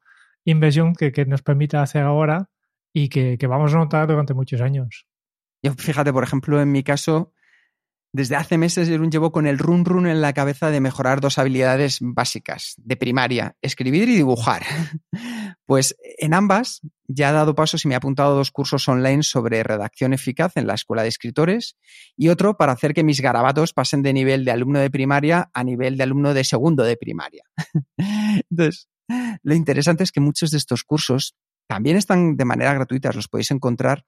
inversión 0.45 0.93
que, 0.93 1.11
que 1.11 1.25
nos 1.25 1.41
permite 1.41 1.77
hacer 1.77 2.03
ahora 2.03 2.49
y 2.93 3.09
que, 3.09 3.37
que 3.39 3.47
vamos 3.47 3.73
a 3.73 3.77
notar 3.77 4.07
durante 4.07 4.35
muchos 4.35 4.61
años. 4.61 5.07
Yo, 5.63 5.73
fíjate, 5.73 6.13
por 6.13 6.23
ejemplo, 6.23 6.61
en 6.61 6.71
mi 6.71 6.83
caso, 6.83 7.33
desde 8.13 8.35
hace 8.35 8.57
meses 8.57 8.87
Jerún 8.87 9.11
llevo 9.11 9.31
con 9.31 9.47
el 9.47 9.57
run 9.57 9.85
run 9.85 10.07
en 10.07 10.21
la 10.21 10.33
cabeza 10.33 10.71
de 10.71 10.79
mejorar 10.79 11.21
dos 11.21 11.37
habilidades 11.37 11.99
básicas 12.01 12.75
de 12.77 12.95
primaria, 12.95 13.55
escribir 13.61 14.09
y 14.09 14.15
dibujar. 14.15 14.63
Pues 15.65 15.97
en 16.17 16.33
ambas 16.33 16.79
ya 17.09 17.29
he 17.29 17.33
dado 17.33 17.53
pasos 17.53 17.83
y 17.83 17.89
me 17.89 17.93
he 17.93 17.97
apuntado 17.97 18.35
dos 18.35 18.51
cursos 18.51 18.87
online 18.87 19.21
sobre 19.21 19.63
redacción 19.63 20.13
eficaz 20.13 20.53
en 20.55 20.65
la 20.65 20.75
Escuela 20.75 21.03
de 21.03 21.09
Escritores 21.09 21.75
y 22.15 22.29
otro 22.29 22.55
para 22.55 22.71
hacer 22.71 22.93
que 22.93 23.03
mis 23.03 23.19
garabatos 23.19 23.73
pasen 23.73 24.01
de 24.01 24.13
nivel 24.13 24.45
de 24.45 24.51
alumno 24.51 24.79
de 24.79 24.89
primaria 24.89 25.49
a 25.53 25.63
nivel 25.65 25.97
de 25.97 26.03
alumno 26.03 26.33
de 26.33 26.45
segundo 26.45 26.83
de 26.83 26.95
primaria. 26.95 27.43
Entonces, 28.49 28.87
lo 29.43 29.55
interesante 29.55 30.05
es 30.05 30.13
que 30.13 30.21
muchos 30.21 30.51
de 30.51 30.57
estos 30.57 30.85
cursos 30.85 31.35
también 31.67 31.97
están 31.97 32.37
de 32.37 32.45
manera 32.45 32.73
gratuita, 32.73 33.11
los 33.11 33.27
podéis 33.27 33.51
encontrar 33.51 34.05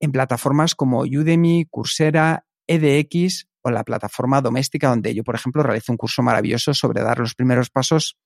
en 0.00 0.12
plataformas 0.12 0.74
como 0.74 1.00
Udemy, 1.00 1.66
Coursera, 1.70 2.44
EDX 2.70 3.48
o 3.62 3.70
la 3.70 3.84
plataforma 3.84 4.40
doméstica 4.40 4.88
donde 4.88 5.12
yo, 5.14 5.24
por 5.24 5.34
ejemplo, 5.34 5.62
realizo 5.62 5.92
un 5.92 5.98
curso 5.98 6.22
maravilloso 6.22 6.72
sobre 6.72 7.02
dar 7.02 7.18
los 7.18 7.34
primeros 7.34 7.68
pasos 7.68 8.16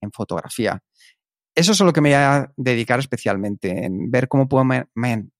en 0.00 0.10
fotografía. 0.10 0.82
eso 1.54 1.72
es 1.72 1.80
a 1.80 1.84
lo 1.84 1.92
que 1.92 2.00
me 2.00 2.08
voy 2.08 2.14
a 2.16 2.52
dedicar 2.56 2.98
especialmente, 2.98 3.84
en 3.84 4.10
ver 4.10 4.26
cómo 4.26 4.48
puedo 4.48 4.64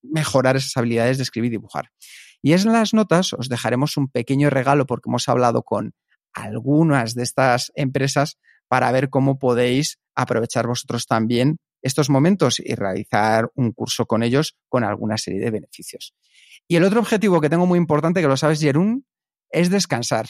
mejorar 0.04 0.56
esas 0.56 0.76
habilidades 0.76 1.16
de 1.16 1.24
escribir 1.24 1.48
y 1.48 1.56
dibujar. 1.56 1.90
Y 2.42 2.52
en 2.52 2.72
las 2.72 2.94
notas 2.94 3.32
os 3.32 3.48
dejaremos 3.48 3.96
un 3.96 4.08
pequeño 4.08 4.50
regalo 4.50 4.86
porque 4.86 5.08
hemos 5.08 5.28
hablado 5.28 5.62
con 5.62 5.94
algunas 6.32 7.14
de 7.14 7.22
estas 7.22 7.72
empresas 7.74 8.38
para 8.68 8.92
ver 8.92 9.10
cómo 9.10 9.38
podéis 9.38 9.98
aprovechar 10.14 10.66
vosotros 10.66 11.06
también 11.06 11.58
estos 11.82 12.10
momentos 12.10 12.60
y 12.60 12.74
realizar 12.74 13.50
un 13.54 13.72
curso 13.72 14.06
con 14.06 14.22
ellos 14.22 14.56
con 14.68 14.84
alguna 14.84 15.18
serie 15.18 15.40
de 15.40 15.50
beneficios. 15.50 16.14
Y 16.72 16.76
el 16.76 16.84
otro 16.84 17.00
objetivo 17.00 17.38
que 17.42 17.50
tengo 17.50 17.66
muy 17.66 17.76
importante, 17.76 18.22
que 18.22 18.28
lo 18.28 18.38
sabes, 18.38 18.58
Jerún, 18.58 19.04
es 19.50 19.68
descansar. 19.68 20.24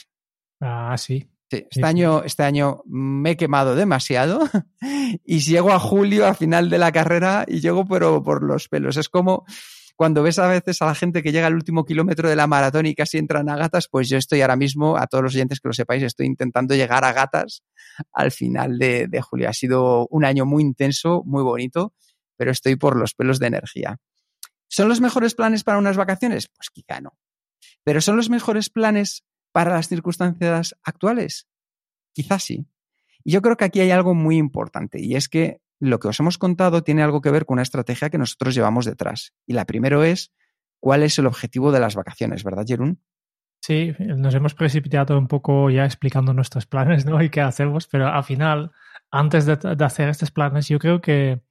Ah, 0.60 0.96
sí. 0.98 1.30
Sí, 1.48 1.66
este, 1.70 1.84
Año, 1.84 2.24
este 2.24 2.42
año 2.42 2.82
me 2.84 3.30
he 3.30 3.36
quemado 3.36 3.76
demasiado 3.76 4.40
y 5.24 5.38
llego 5.38 5.70
a 5.70 5.78
julio, 5.78 6.26
a 6.26 6.34
final 6.34 6.68
de 6.68 6.78
la 6.78 6.90
carrera, 6.90 7.44
y 7.46 7.60
llego 7.60 7.86
pero 7.86 8.24
por 8.24 8.42
los 8.42 8.68
pelos. 8.68 8.96
Es 8.96 9.08
como 9.08 9.44
cuando 9.94 10.24
ves 10.24 10.40
a 10.40 10.48
veces 10.48 10.82
a 10.82 10.86
la 10.86 10.96
gente 10.96 11.22
que 11.22 11.30
llega 11.30 11.46
al 11.46 11.54
último 11.54 11.84
kilómetro 11.84 12.28
de 12.28 12.34
la 12.34 12.48
maratón 12.48 12.86
y 12.86 12.96
casi 12.96 13.18
entran 13.18 13.48
a 13.48 13.54
gatas, 13.54 13.86
pues 13.88 14.08
yo 14.08 14.18
estoy 14.18 14.40
ahora 14.40 14.56
mismo, 14.56 14.96
a 14.96 15.06
todos 15.06 15.22
los 15.22 15.34
oyentes 15.36 15.60
que 15.60 15.68
lo 15.68 15.74
sepáis, 15.74 16.02
estoy 16.02 16.26
intentando 16.26 16.74
llegar 16.74 17.04
a 17.04 17.12
gatas 17.12 17.62
al 18.12 18.32
final 18.32 18.80
de, 18.80 19.06
de 19.06 19.20
julio. 19.20 19.48
Ha 19.48 19.52
sido 19.52 20.08
un 20.08 20.24
año 20.24 20.44
muy 20.44 20.64
intenso, 20.64 21.22
muy 21.24 21.44
bonito, 21.44 21.94
pero 22.36 22.50
estoy 22.50 22.74
por 22.74 22.96
los 22.96 23.14
pelos 23.14 23.38
de 23.38 23.46
energía. 23.46 24.00
¿Son 24.72 24.88
los 24.88 25.02
mejores 25.02 25.34
planes 25.34 25.64
para 25.64 25.76
unas 25.76 25.98
vacaciones? 25.98 26.48
Pues 26.48 26.70
quizá 26.70 27.02
no. 27.02 27.18
Pero 27.84 28.00
¿son 28.00 28.16
los 28.16 28.30
mejores 28.30 28.70
planes 28.70 29.22
para 29.52 29.74
las 29.74 29.88
circunstancias 29.88 30.74
actuales? 30.82 31.46
Quizás 32.14 32.42
sí. 32.42 32.66
Y 33.22 33.32
yo 33.32 33.42
creo 33.42 33.58
que 33.58 33.66
aquí 33.66 33.80
hay 33.80 33.90
algo 33.90 34.14
muy 34.14 34.38
importante 34.38 34.98
y 34.98 35.14
es 35.14 35.28
que 35.28 35.60
lo 35.78 35.98
que 35.98 36.08
os 36.08 36.18
hemos 36.20 36.38
contado 36.38 36.82
tiene 36.82 37.02
algo 37.02 37.20
que 37.20 37.30
ver 37.30 37.44
con 37.44 37.56
una 37.56 37.62
estrategia 37.62 38.08
que 38.08 38.16
nosotros 38.16 38.54
llevamos 38.54 38.86
detrás. 38.86 39.34
Y 39.46 39.52
la 39.52 39.66
primero 39.66 40.04
es 40.04 40.32
cuál 40.80 41.02
es 41.02 41.18
el 41.18 41.26
objetivo 41.26 41.70
de 41.70 41.80
las 41.80 41.94
vacaciones, 41.94 42.42
¿verdad, 42.42 42.64
Jerún? 42.66 43.02
Sí, 43.60 43.94
nos 43.98 44.34
hemos 44.34 44.54
precipitado 44.54 45.18
un 45.18 45.28
poco 45.28 45.68
ya 45.68 45.84
explicando 45.84 46.32
nuestros 46.32 46.64
planes 46.64 47.04
¿no? 47.04 47.20
y 47.22 47.28
qué 47.28 47.42
hacemos, 47.42 47.88
pero 47.88 48.06
al 48.08 48.24
final, 48.24 48.72
antes 49.10 49.44
de, 49.44 49.58
hacer 49.84 50.08
estos 50.08 50.30
planes, 50.30 50.66
yo 50.68 50.78
creo 50.78 51.02
que, 51.02 51.42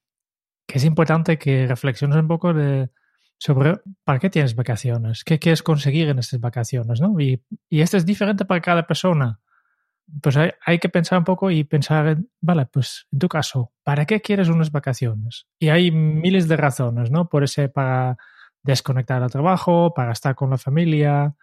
es 0.68 0.86
importante 0.86 1.38
que 1.38 1.68
reflexiones 1.68 2.18
un 2.18 2.28
poco 2.28 2.54
de, 2.54 2.90
sobre 3.41 3.81
para 4.03 4.19
qué 4.19 4.29
tienes 4.29 4.55
vacaciones, 4.55 5.24
qué 5.24 5.39
quieres 5.39 5.63
conseguir 5.63 6.10
en 6.10 6.19
estas 6.19 6.39
vacaciones, 6.39 7.01
¿no? 7.01 7.19
Y, 7.19 7.43
y 7.69 7.81
esto 7.81 7.98
es 7.98 8.05
diferente 8.05 8.45
para 8.45 8.62
cada 8.62 8.86
persona. 8.86 9.39
Pues 10.21 10.38
hay, 10.38 10.51
hay, 10.63 10.77
que 10.77 10.89
pensar 10.89 11.17
un 11.17 11.24
poco 11.24 11.50
y 11.50 11.63
pensar, 11.63 12.07
en, 12.07 12.29
vale, 12.39 12.67
pues 12.67 13.07
en 13.12 13.17
tu 13.17 13.27
caso, 13.27 13.71
¿para 13.81 14.05
qué 14.05 14.21
quieres 14.21 14.48
unas 14.48 14.71
vacaciones? 14.71 15.48
Y 15.57 15.69
hay 15.69 15.89
miles 15.89 16.48
de 16.48 16.55
razones, 16.55 17.10
¿no? 17.10 17.29
Por 17.29 17.43
ese 17.43 17.67
para 17.67 18.15
desconectar 18.62 19.24
al 19.24 19.31
trabajo, 19.31 19.91
para 19.95 20.12
estar 20.12 20.36
con 20.36 20.51
la 20.51 20.60
familia, 20.60 21.33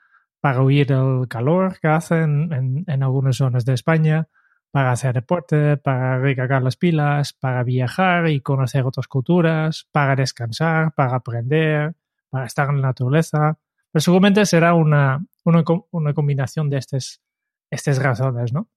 para 0.41 0.63
huir 0.63 0.87
del 0.87 1.27
calor 1.27 1.81
que 1.81 1.89
hacen 1.89 2.53
en, 2.53 2.85
en 2.87 3.03
algunas 3.03 3.39
zonas 3.39 3.65
de 3.65 3.75
España, 3.75 4.29
para 4.71 4.93
hacer 4.93 5.15
deporte, 5.15 5.77
para 5.77 6.19
recargar 6.19 6.63
las 6.63 6.77
pilas, 6.77 7.33
para 7.33 7.63
viajar 7.63 8.29
y 8.29 8.41
conocer 8.41 8.85
otras 8.85 9.09
culturas, 9.09 9.89
para 9.93 10.17
descansar, 10.17 10.93
para 10.95 11.17
aprender, 11.17 11.95
para 12.31 12.47
estar 12.47 12.69
en 12.69 12.83
la 12.83 12.89
naturaleza. 12.89 13.59
Pero 13.91 14.01
seguramente 14.01 14.45
será 14.47 14.75
una, 14.75 15.25
una, 15.45 15.65
una 15.91 16.15
combinación 16.15 16.69
de 16.71 16.79
estas, 16.79 17.23
estas 17.71 18.03
razones, 18.03 18.53
¿no? 18.53 18.69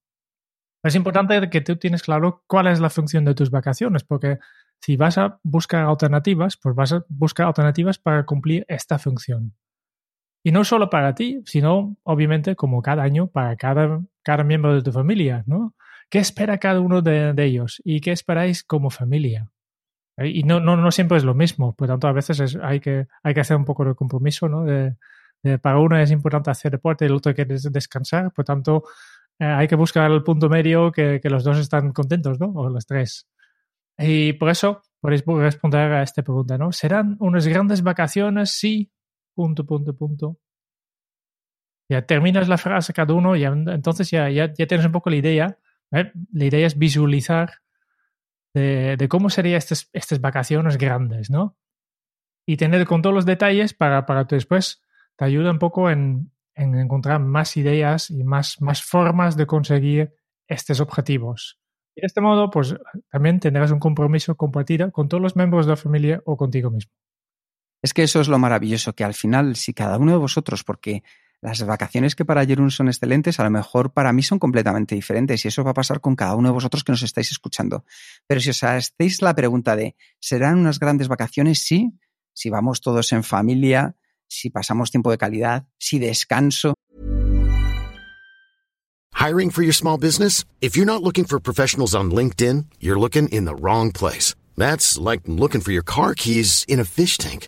Es 0.84 0.96
importante 0.96 1.50
que 1.50 1.62
tú 1.62 1.76
tienes 1.76 2.02
claro 2.02 2.44
cuál 2.48 2.68
es 2.68 2.80
la 2.80 2.90
función 2.90 3.24
de 3.24 3.36
tus 3.36 3.52
vacaciones, 3.52 4.04
porque 4.04 4.40
si 4.80 4.98
vas 4.98 5.18
a 5.20 5.40
buscar 5.44 5.86
alternativas, 5.86 6.58
pues 6.58 6.76
vas 6.76 6.94
a 6.94 7.06
buscar 7.08 7.46
alternativas 7.46 8.00
para 8.00 8.26
cumplir 8.26 8.66
esta 8.68 8.98
función. 8.98 9.54
Y 10.44 10.52
no 10.52 10.64
solo 10.64 10.90
para 10.90 11.14
ti, 11.14 11.44
sino 11.46 11.98
obviamente 12.02 12.56
como 12.56 12.82
cada 12.82 13.04
año 13.04 13.28
para 13.28 13.56
cada, 13.58 14.02
cada 14.24 14.44
miembro 14.44 14.74
de 14.74 14.82
tu 14.82 14.92
familia, 14.92 15.44
¿no? 15.48 15.76
¿Qué 16.10 16.20
espera 16.20 16.58
cada 16.58 16.80
uno 16.80 17.02
de, 17.02 17.34
ellos? 17.38 17.82
¿Y 17.86 18.02
qué 18.02 18.12
esperáis 18.12 18.64
como 18.64 18.90
familia? 18.90 19.50
¿Eh? 20.18 20.28
Y 20.28 20.44
no, 20.44 20.60
no, 20.60 20.76
no 20.76 20.92
siempre 20.92 21.18
es 21.18 21.24
lo 21.24 21.34
mismo, 21.34 21.74
por 21.76 21.88
tanto 21.88 22.08
a 22.08 22.12
veces 22.12 22.58
hay, 22.62 22.80
que, 22.80 23.08
hay 23.24 23.34
que 23.34 23.40
hacer 23.40 23.58
un 23.58 23.66
poco 23.66 23.86
de 23.86 23.96
compromiso, 23.96 24.50
¿no? 24.50 24.66
De, 24.66 24.96
para 25.62 25.80
uno 25.80 25.98
es 25.98 26.12
importante 26.12 26.52
hacer 26.52 26.72
deporte 26.72 27.06
y 27.06 27.08
el 27.08 27.16
otro 27.16 27.34
quiere 27.34 27.56
descansar, 27.72 28.32
por 28.32 28.46
tanto 28.46 28.84
eh, 29.40 29.46
hay 29.46 29.68
que 29.68 29.76
buscar 29.76 30.12
el 30.12 30.22
punto 30.22 30.50
medio 30.50 30.92
que, 30.92 31.20
que, 31.20 31.30
los 31.32 31.44
dos 31.44 31.58
están 31.58 31.94
contentos, 31.94 32.40
¿no? 32.40 32.52
O 32.54 32.70
los 32.70 32.86
tres. 32.86 33.28
Y 33.98 34.34
por 34.34 34.50
eso 34.50 34.84
podéis 35.00 35.24
responder 35.26 35.92
a 35.94 36.04
esta 36.04 36.22
pregunta, 36.22 36.58
¿no? 36.58 36.72
¿Serán 36.72 37.18
unas 37.20 37.48
grandes 37.48 37.82
vacaciones? 37.82 38.52
Sí, 38.52 38.92
punto, 39.34 39.66
punto, 39.66 39.96
punto. 39.96 40.38
Ya 41.92 42.04
terminas 42.04 42.48
la 42.48 42.58
frase 42.58 42.94
cada 42.94 43.14
uno 43.14 43.36
y 43.36 43.44
entonces 43.44 44.10
ya, 44.10 44.30
ya, 44.30 44.54
tienes 44.54 44.86
un 44.86 44.94
poco 44.94 45.10
la 45.10 45.18
idea. 45.18 45.58
La 45.90 46.10
idea 46.46 46.66
es 46.66 46.78
visualizar 46.78 47.56
de, 48.54 49.08
cómo 49.10 49.30
serían 49.30 49.58
estas, 49.58 49.90
estas 49.92 50.22
vacaciones 50.22 50.78
grandes, 50.78 51.30
¿no? 51.30 51.58
Y 52.46 52.56
tener 52.56 52.88
con 52.88 53.02
todos 53.02 53.14
los 53.14 53.26
detalles 53.26 53.74
para, 53.74 54.06
para 54.06 54.24
después 54.24 54.82
te 55.18 55.26
ayuda 55.26 55.52
un 55.52 55.60
poco 55.60 55.90
en, 55.90 56.32
encontrar 56.56 57.20
más 57.20 57.58
ideas 57.58 58.10
y 58.10 58.24
más, 58.24 58.62
más 58.62 58.82
formas 58.82 59.36
de 59.36 59.46
conseguir 59.46 60.14
estos 60.48 60.80
objetivos. 60.80 61.60
Y 61.94 62.00
de 62.00 62.08
este 62.08 62.22
modo, 62.22 62.50
pues 62.52 62.74
también 63.10 63.42
tendrás 63.42 63.72
un 63.72 63.80
compromiso 63.80 64.38
compartido 64.38 64.94
con 64.94 65.10
todos 65.10 65.22
los 65.22 65.36
miembros 65.36 65.66
de 65.66 65.72
la 65.72 65.76
familia 65.76 66.22
o 66.24 66.38
contigo 66.38 66.72
mismo. 66.72 66.94
Es 67.84 67.94
que 67.94 68.04
eso 68.04 68.22
es 68.22 68.30
lo 68.30 68.40
maravilloso, 68.40 68.94
que 68.94 69.04
al 69.04 69.14
final, 69.14 69.58
si 69.58 69.74
cada 69.74 69.98
uno 69.98 70.14
de 70.14 70.20
vosotros, 70.20 70.64
porque 70.64 71.04
las 71.42 71.64
vacaciones 71.66 72.16
que 72.16 72.24
para 72.24 72.46
Jerún 72.46 72.70
son 72.70 72.88
excelentes, 72.88 73.40
a 73.40 73.44
lo 73.44 73.50
mejor 73.50 73.92
para 73.94 74.14
mí 74.14 74.22
son 74.22 74.38
completamente 74.38 74.94
diferentes 74.94 75.44
y 75.44 75.48
eso 75.48 75.64
va 75.64 75.72
a 75.72 75.74
pasar 75.74 76.00
con 76.00 76.16
cada 76.16 76.36
uno 76.36 76.50
de 76.50 76.54
vosotros 76.54 76.84
que 76.84 76.92
nos 76.92 77.02
estáis 77.02 77.32
escuchando. 77.32 77.84
Pero 78.28 78.40
si 78.40 78.52
os 78.52 78.64
hacéis 78.64 79.22
la 79.24 79.34
pregunta 79.34 79.76
de, 79.76 79.96
¿serán 80.20 80.60
unas 80.60 80.80
grandes 80.80 81.08
vacaciones? 81.08 81.64
Sí, 81.64 81.92
si 82.34 82.52
vamos 82.52 82.82
todos 82.82 83.12
en 83.12 83.24
familia, 83.24 83.96
si 84.28 84.52
pasamos 84.52 84.92
tiempo 84.92 85.10
de 85.10 85.18
calidad, 85.18 85.68
si 85.80 85.98
descanso. 85.98 86.76
Hiring 89.14 89.52
for 89.52 89.64
your 89.64 89.74
small 89.74 89.98
business? 89.98 90.46
If 90.62 90.76
you're 90.76 90.86
not 90.86 91.04
looking 91.04 91.26
for 91.26 91.40
professionals 91.40 91.94
on 91.94 92.12
LinkedIn, 92.12 92.66
you're 92.80 93.00
looking 93.00 93.28
in 93.30 93.46
the 93.46 93.56
wrong 93.56 93.92
place. 93.92 94.36
That's 94.58 94.98
like 94.98 95.22
looking 95.28 95.62
for 95.62 95.72
your 95.72 95.84
car 95.84 96.14
keys 96.16 96.66
in 96.68 96.80
a 96.80 96.86
fish 96.86 97.18
tank. 97.18 97.48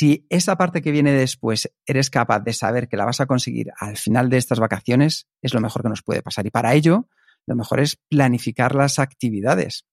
Si 0.00 0.26
esa 0.30 0.56
parte 0.56 0.80
que 0.80 0.92
viene 0.92 1.12
después 1.12 1.70
eres 1.84 2.08
capaz 2.08 2.40
de 2.40 2.54
saber 2.54 2.88
que 2.88 2.96
la 2.96 3.04
vas 3.04 3.20
a 3.20 3.26
conseguir 3.26 3.70
al 3.78 3.98
final 3.98 4.30
de 4.30 4.38
estas 4.38 4.58
vacaciones, 4.58 5.28
es 5.42 5.52
lo 5.52 5.60
mejor 5.60 5.82
que 5.82 5.90
nos 5.90 6.02
puede 6.02 6.22
pasar. 6.22 6.46
Y 6.46 6.50
para 6.50 6.72
ello, 6.72 7.10
lo 7.46 7.54
mejor 7.54 7.80
es 7.80 7.96
planificar 8.08 8.74
las 8.74 8.98
actividades. 8.98 9.84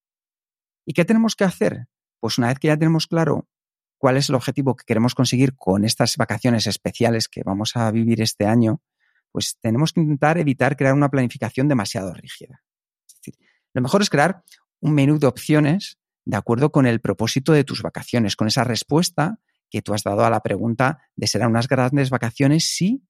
¿Y 0.85 0.93
qué 0.93 1.03
tenemos 1.03 1.35
que 1.35 1.43
hacer? 1.43 1.87
Pues 2.21 2.37
una 2.37 2.47
vez 2.47 2.57
que 2.57 2.69
ya 2.69 2.77
tenemos 2.77 3.05
claro 3.05 3.49
cuál 3.97 4.15
es 4.15 4.29
el 4.29 4.35
objetivo 4.35 4.77
que 4.77 4.85
queremos 4.87 5.13
conseguir 5.13 5.57
con 5.57 5.83
estas 5.83 6.15
vacaciones 6.15 6.67
especiales 6.67 7.27
que 7.27 7.43
vamos 7.43 7.75
a 7.75 7.91
vivir 7.91 8.21
este 8.21 8.45
año, 8.45 8.81
pues 9.33 9.57
tenemos 9.59 9.91
que 9.91 9.99
intentar 9.99 10.37
evitar 10.37 10.77
crear 10.77 10.93
una 10.93 11.09
planificación 11.09 11.67
demasiado 11.67 12.13
rígida. 12.13 12.63
Es 13.09 13.15
decir, 13.15 13.35
lo 13.73 13.81
mejor 13.81 14.01
es 14.01 14.09
crear 14.09 14.45
un 14.79 14.93
menú 14.93 15.19
de 15.19 15.27
opciones 15.27 15.99
de 16.23 16.37
acuerdo 16.37 16.71
con 16.71 16.87
el 16.87 17.01
propósito 17.01 17.51
de 17.51 17.65
tus 17.65 17.81
vacaciones, 17.81 18.37
con 18.37 18.47
esa 18.47 18.63
respuesta 18.63 19.41
que 19.69 19.81
tú 19.81 19.93
has 19.93 20.03
dado 20.03 20.25
a 20.25 20.29
la 20.29 20.41
pregunta 20.41 21.00
de 21.15 21.27
serán 21.27 21.51
unas 21.51 21.67
grandes 21.67 22.09
vacaciones, 22.09 22.65
sí. 22.65 23.03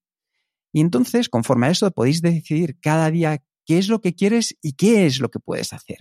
Y 0.72 0.80
entonces, 0.80 1.28
conforme 1.28 1.68
a 1.68 1.70
eso, 1.70 1.90
podéis 1.90 2.20
decidir 2.20 2.78
cada 2.80 3.10
día 3.10 3.42
qué 3.64 3.78
es 3.78 3.88
lo 3.88 4.00
que 4.00 4.14
quieres 4.14 4.56
y 4.62 4.72
qué 4.72 5.06
es 5.06 5.20
lo 5.20 5.30
que 5.30 5.40
puedes 5.40 5.72
hacer. 5.72 5.98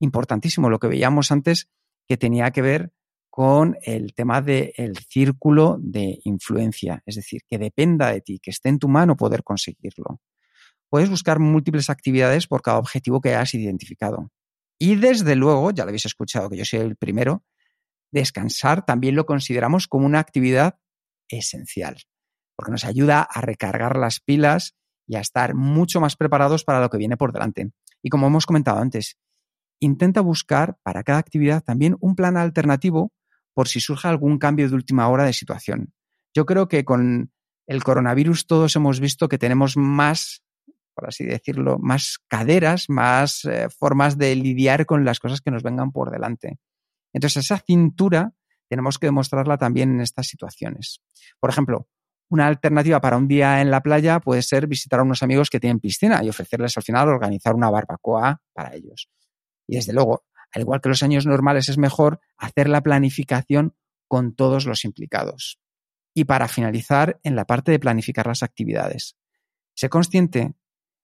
Importantísimo 0.00 0.70
lo 0.70 0.78
que 0.78 0.88
veíamos 0.88 1.32
antes 1.32 1.68
que 2.06 2.16
tenía 2.16 2.50
que 2.50 2.62
ver 2.62 2.92
con 3.30 3.76
el 3.82 4.14
tema 4.14 4.42
del 4.42 4.98
círculo 5.08 5.76
de 5.80 6.18
influencia, 6.24 7.02
es 7.06 7.14
decir, 7.16 7.42
que 7.48 7.58
dependa 7.58 8.10
de 8.10 8.20
ti, 8.20 8.40
que 8.40 8.50
esté 8.50 8.68
en 8.68 8.78
tu 8.78 8.88
mano 8.88 9.16
poder 9.16 9.44
conseguirlo. 9.44 10.20
Puedes 10.88 11.10
buscar 11.10 11.38
múltiples 11.38 11.90
actividades 11.90 12.46
por 12.46 12.62
cada 12.62 12.78
objetivo 12.78 13.20
que 13.20 13.34
hayas 13.34 13.54
identificado. 13.54 14.32
Y 14.78 14.96
desde 14.96 15.36
luego, 15.36 15.70
ya 15.70 15.84
lo 15.84 15.90
habéis 15.90 16.06
escuchado 16.06 16.48
que 16.48 16.56
yo 16.56 16.64
soy 16.64 16.80
el 16.80 16.96
primero, 16.96 17.44
descansar 18.10 18.84
también 18.84 19.16
lo 19.16 19.26
consideramos 19.26 19.86
como 19.88 20.06
una 20.06 20.18
actividad 20.18 20.78
esencial, 21.28 22.02
porque 22.56 22.72
nos 22.72 22.84
ayuda 22.84 23.22
a 23.22 23.40
recargar 23.40 23.96
las 23.96 24.20
pilas 24.20 24.74
y 25.06 25.16
a 25.16 25.20
estar 25.20 25.54
mucho 25.54 26.00
más 26.00 26.16
preparados 26.16 26.64
para 26.64 26.80
lo 26.80 26.90
que 26.90 26.98
viene 26.98 27.16
por 27.16 27.32
delante. 27.32 27.70
Y 28.02 28.10
como 28.10 28.26
hemos 28.26 28.46
comentado 28.46 28.78
antes, 28.78 29.18
intenta 29.80 30.20
buscar 30.20 30.78
para 30.82 31.02
cada 31.02 31.18
actividad 31.18 31.62
también 31.62 31.96
un 32.00 32.14
plan 32.14 32.36
alternativo 32.36 33.12
por 33.54 33.68
si 33.68 33.80
surge 33.80 34.08
algún 34.08 34.38
cambio 34.38 34.68
de 34.68 34.74
última 34.74 35.08
hora 35.08 35.24
de 35.24 35.32
situación. 35.32 35.92
Yo 36.34 36.46
creo 36.46 36.68
que 36.68 36.84
con 36.84 37.32
el 37.66 37.82
coronavirus 37.82 38.46
todos 38.46 38.76
hemos 38.76 39.00
visto 39.00 39.28
que 39.28 39.38
tenemos 39.38 39.76
más, 39.76 40.42
por 40.94 41.08
así 41.08 41.24
decirlo, 41.24 41.78
más 41.78 42.18
caderas, 42.28 42.88
más 42.88 43.44
eh, 43.44 43.68
formas 43.70 44.16
de 44.16 44.34
lidiar 44.36 44.86
con 44.86 45.04
las 45.04 45.20
cosas 45.20 45.40
que 45.40 45.50
nos 45.50 45.62
vengan 45.62 45.90
por 45.90 46.10
delante. 46.10 46.58
Entonces, 47.12 47.44
esa 47.44 47.58
cintura 47.58 48.34
tenemos 48.68 48.98
que 48.98 49.06
demostrarla 49.06 49.56
también 49.56 49.90
en 49.92 50.00
estas 50.00 50.26
situaciones. 50.26 51.00
Por 51.40 51.50
ejemplo, 51.50 51.88
una 52.30 52.46
alternativa 52.46 53.00
para 53.00 53.16
un 53.16 53.26
día 53.26 53.62
en 53.62 53.70
la 53.70 53.82
playa 53.82 54.20
puede 54.20 54.42
ser 54.42 54.66
visitar 54.66 55.00
a 55.00 55.02
unos 55.02 55.22
amigos 55.22 55.48
que 55.48 55.60
tienen 55.60 55.80
piscina 55.80 56.22
y 56.22 56.28
ofrecerles 56.28 56.76
al 56.76 56.82
final 56.82 57.08
organizar 57.08 57.54
una 57.54 57.70
barbacoa 57.70 58.42
para 58.52 58.74
ellos. 58.74 59.08
Y 59.66 59.76
desde 59.76 59.94
luego, 59.94 60.24
al 60.52 60.62
igual 60.62 60.80
que 60.80 60.90
los 60.90 61.02
años 61.02 61.26
normales, 61.26 61.68
es 61.68 61.78
mejor 61.78 62.20
hacer 62.36 62.68
la 62.68 62.82
planificación 62.82 63.74
con 64.08 64.34
todos 64.34 64.66
los 64.66 64.84
implicados. 64.84 65.58
Y 66.14 66.24
para 66.24 66.48
finalizar, 66.48 67.18
en 67.22 67.36
la 67.36 67.46
parte 67.46 67.70
de 67.70 67.78
planificar 67.78 68.26
las 68.26 68.42
actividades. 68.42 69.16
Sé 69.74 69.88
consciente 69.88 70.54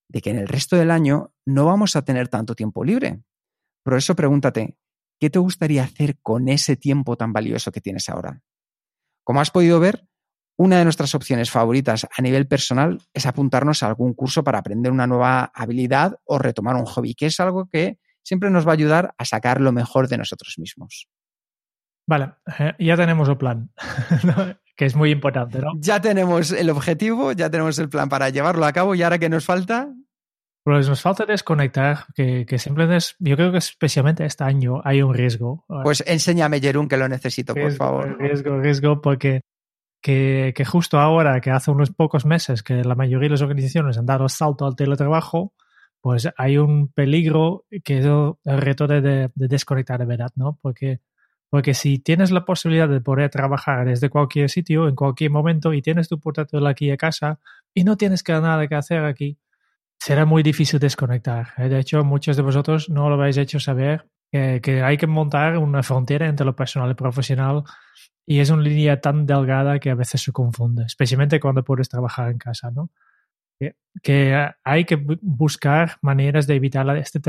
de 0.08 0.20
que 0.20 0.30
en 0.30 0.38
el 0.38 0.48
resto 0.48 0.76
del 0.76 0.90
año 0.90 1.32
no 1.46 1.64
vamos 1.64 1.96
a 1.96 2.02
tener 2.02 2.28
tanto 2.28 2.54
tiempo 2.54 2.84
libre. 2.84 3.22
Por 3.82 3.94
eso 3.94 4.14
pregúntate, 4.16 4.76
¿qué 5.24 5.30
te 5.30 5.38
gustaría 5.38 5.82
hacer 5.82 6.18
con 6.20 6.50
ese 6.50 6.76
tiempo 6.76 7.16
tan 7.16 7.32
valioso 7.32 7.72
que 7.72 7.80
tienes 7.80 8.10
ahora? 8.10 8.42
Como 9.22 9.40
has 9.40 9.50
podido 9.50 9.80
ver, 9.80 10.06
una 10.58 10.76
de 10.76 10.84
nuestras 10.84 11.14
opciones 11.14 11.50
favoritas 11.50 12.06
a 12.14 12.20
nivel 12.20 12.46
personal 12.46 13.00
es 13.14 13.24
apuntarnos 13.24 13.82
a 13.82 13.86
algún 13.86 14.12
curso 14.12 14.44
para 14.44 14.58
aprender 14.58 14.92
una 14.92 15.06
nueva 15.06 15.50
habilidad 15.54 16.18
o 16.26 16.38
retomar 16.38 16.76
un 16.76 16.84
hobby, 16.84 17.14
que 17.14 17.24
es 17.24 17.40
algo 17.40 17.70
que 17.72 17.98
siempre 18.22 18.50
nos 18.50 18.66
va 18.66 18.72
a 18.72 18.74
ayudar 18.74 19.14
a 19.16 19.24
sacar 19.24 19.62
lo 19.62 19.72
mejor 19.72 20.08
de 20.08 20.18
nosotros 20.18 20.56
mismos. 20.58 21.08
Vale, 22.06 22.34
eh, 22.58 22.74
ya 22.78 22.94
tenemos 22.94 23.26
el 23.30 23.38
plan, 23.38 23.70
que 24.76 24.84
es 24.84 24.94
muy 24.94 25.10
importante, 25.10 25.58
¿no? 25.58 25.72
Ya 25.78 26.02
tenemos 26.02 26.52
el 26.52 26.68
objetivo, 26.68 27.32
ya 27.32 27.48
tenemos 27.48 27.78
el 27.78 27.88
plan 27.88 28.10
para 28.10 28.28
llevarlo 28.28 28.66
a 28.66 28.74
cabo 28.74 28.94
y 28.94 29.02
ahora 29.02 29.18
que 29.18 29.30
nos 29.30 29.46
falta, 29.46 29.88
pues 30.64 30.88
nos 30.88 31.02
falta 31.02 31.26
desconectar, 31.26 32.06
que, 32.14 32.46
que, 32.46 32.58
siempre 32.58 32.96
es, 32.96 33.16
yo 33.18 33.36
creo 33.36 33.52
que 33.52 33.58
especialmente 33.58 34.24
este 34.24 34.44
año 34.44 34.80
hay 34.82 35.02
un 35.02 35.12
riesgo. 35.12 35.66
Pues 35.82 36.02
enséñame, 36.06 36.58
Jerún, 36.58 36.88
que 36.88 36.96
lo 36.96 37.06
necesito, 37.06 37.54
por 37.54 37.72
favor. 37.72 38.16
Riesgo, 38.18 38.58
riesgo, 38.58 39.02
porque 39.02 39.42
que, 40.00 40.54
que, 40.56 40.64
justo 40.64 40.98
ahora, 40.98 41.38
que 41.42 41.50
hace 41.50 41.70
unos 41.70 41.90
pocos 41.90 42.24
meses 42.24 42.62
que 42.62 42.82
la 42.82 42.94
mayoría 42.94 43.28
de 43.28 43.32
las 43.32 43.42
organizaciones 43.42 43.98
han 43.98 44.06
dado 44.06 44.26
salto 44.30 44.64
al 44.64 44.74
teletrabajo, 44.74 45.52
pues 46.00 46.30
hay 46.38 46.56
un 46.56 46.88
peligro 46.88 47.66
que 47.84 47.98
es 47.98 48.06
el 48.06 48.60
reto 48.60 48.86
de, 48.86 49.02
de, 49.02 49.30
desconectar 49.34 49.98
de 49.98 50.06
verdad, 50.06 50.30
¿no? 50.34 50.58
Porque, 50.62 51.00
porque 51.50 51.74
si 51.74 51.98
tienes 51.98 52.30
la 52.30 52.46
posibilidad 52.46 52.88
de 52.88 53.02
poder 53.02 53.28
trabajar 53.28 53.84
desde 53.84 54.08
cualquier 54.08 54.48
sitio, 54.48 54.88
en 54.88 54.94
cualquier 54.96 55.30
momento, 55.30 55.74
y 55.74 55.82
tienes 55.82 56.08
tu 56.08 56.18
portátil 56.18 56.66
aquí 56.66 56.90
a 56.90 56.96
casa, 56.96 57.38
y 57.74 57.84
no 57.84 57.98
tienes 57.98 58.22
que 58.22 58.32
nada 58.32 58.66
que 58.66 58.74
hacer 58.76 59.04
aquí, 59.04 59.38
será 60.04 60.26
muy 60.26 60.42
difícil 60.42 60.78
desconectar. 60.78 61.54
¿eh? 61.56 61.70
De 61.70 61.78
hecho, 61.78 62.04
muchos 62.04 62.36
de 62.36 62.42
vosotros 62.42 62.90
no 62.90 63.08
lo 63.08 63.14
habéis 63.14 63.38
hecho 63.38 63.58
saber 63.58 64.06
que, 64.30 64.82
hay 64.84 64.98
que 64.98 65.06
montar 65.06 65.56
una 65.56 65.82
frontera 65.82 66.28
entre 66.28 66.44
lo 66.44 66.54
personal 66.54 66.90
y 66.90 66.94
profesional 66.94 67.62
y 68.26 68.40
es 68.40 68.50
una 68.50 68.60
línea 68.60 69.00
tan 69.00 69.24
delgada 69.24 69.78
que 69.78 69.88
a 69.88 69.94
veces 69.94 70.20
se 70.20 70.30
confunde, 70.30 70.84
especialmente 70.84 71.40
cuando 71.40 71.64
puedes 71.64 71.88
trabajar 71.88 72.30
en 72.30 72.36
casa, 72.36 72.70
¿no? 72.70 72.90
Que, 74.02 74.52
hay 74.62 74.84
que 74.84 74.96
buscar 75.22 75.96
maneras 76.02 76.46
de 76.46 76.56
evitar 76.56 76.86
esta 76.98 77.20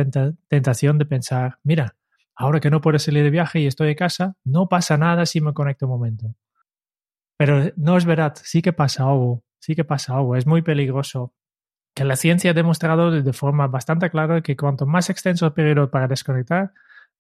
tentación 0.50 0.98
de 0.98 1.06
pensar, 1.06 1.60
mira, 1.64 1.96
ahora 2.36 2.60
que 2.60 2.70
no 2.70 2.82
puedo 2.82 3.00
salir 3.00 3.24
de 3.24 3.30
viaje 3.30 3.62
y 3.62 3.68
estoy 3.68 3.92
en 3.92 3.96
casa, 3.96 4.36
no 4.44 4.68
pasa 4.68 4.98
nada 4.98 5.26
si 5.26 5.40
me 5.40 5.54
conecto 5.54 5.86
un 5.86 5.94
momento. 5.94 6.36
Pero 7.38 7.72
no 7.78 7.96
es 7.96 8.04
verdad, 8.04 8.34
sí 8.44 8.62
que 8.62 8.74
pasa 8.74 9.04
algo, 9.04 9.46
sí 9.60 9.76
que 9.76 9.86
pasa 9.86 10.18
algo, 10.18 10.36
es 10.36 10.46
muy 10.46 10.62
peligroso 10.62 11.34
que 11.96 12.04
la 12.04 12.18
ciencia 12.18 12.52
ha 12.52 12.54
demostrado 12.54 13.10
de 13.10 13.34
forma 13.34 13.68
bastante 13.68 14.10
clara 14.10 14.42
que 14.42 14.58
cuanto 14.58 14.86
más 14.86 15.10
extenso 15.10 15.46
el 15.46 15.54
periodo 15.54 15.90
para 15.90 16.10
desconectar, 16.10 16.74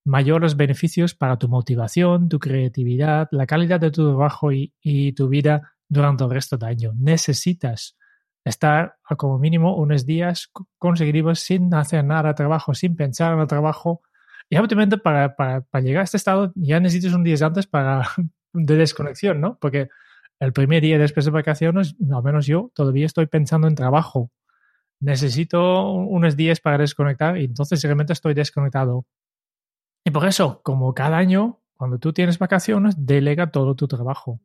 mayores 0.03 0.57
beneficios 0.57 1.15
para 1.15 1.37
tu 1.37 1.47
motivación, 1.47 2.27
tu 2.27 2.39
creatividad, 2.39 3.29
la 3.31 3.47
calidad 3.47 3.79
de 3.79 3.89
tu 3.89 4.05
trabajo 4.05 4.51
y, 4.51 5.13
tu 5.13 5.29
vida 5.29 5.73
durante 5.87 6.25
el 6.25 6.29
resto 6.29 6.57
del 6.57 6.69
año. 6.69 6.93
Necesitas 6.97 7.97
estar 8.43 8.97
a 9.05 9.15
como 9.15 9.39
mínimo 9.39 9.77
unos 9.77 10.05
días 10.05 10.51
consecutivos 10.77 11.39
sin 11.39 11.73
hacer 11.73 12.03
nada 12.03 12.29
de 12.29 12.33
trabajo, 12.35 12.73
sin 12.73 12.97
pensar 12.97 13.33
en 13.33 13.39
el 13.39 13.47
trabajo. 13.47 14.01
Y 14.49 14.57
obviamente 14.57 14.97
para, 14.97 15.37
para, 15.37 15.63
llegar 15.81 16.01
a 16.01 16.03
este 16.03 16.17
estado 16.17 16.51
ya 16.53 16.81
necesitas 16.81 17.15
un 17.15 17.23
día 17.23 17.37
antes 17.41 17.65
para, 17.65 18.09
de 18.53 18.75
desconexión, 18.75 19.39
¿no? 19.39 19.57
Porque 19.57 19.87
el 20.39 20.51
primer 20.51 20.81
día 20.81 20.99
después 20.99 21.25
de 21.25 21.31
vacaciones, 21.31 21.95
al 22.11 22.23
menos 22.23 22.45
yo, 22.45 22.71
todavía 22.75 23.05
estoy 23.05 23.25
pensando 23.27 23.69
en 23.69 23.75
trabajo 23.75 24.31
necesito 24.99 25.91
unos 25.91 26.35
días 26.35 26.59
para 26.59 26.77
desconectar 26.77 27.37
y 27.37 27.45
entonces 27.45 27.81
realmente 27.83 28.13
estoy 28.13 28.33
desconectado. 28.33 29.05
Y 30.05 30.11
por 30.11 30.27
eso, 30.27 30.61
como 30.63 30.93
cada 30.93 31.17
año, 31.17 31.59
cuando 31.75 31.97
tú 31.97 32.13
tienes 32.13 32.39
vacaciones, 32.39 32.95
delega 32.97 33.51
todo 33.51 33.75
tu 33.75 33.87
trabajo. 33.87 34.39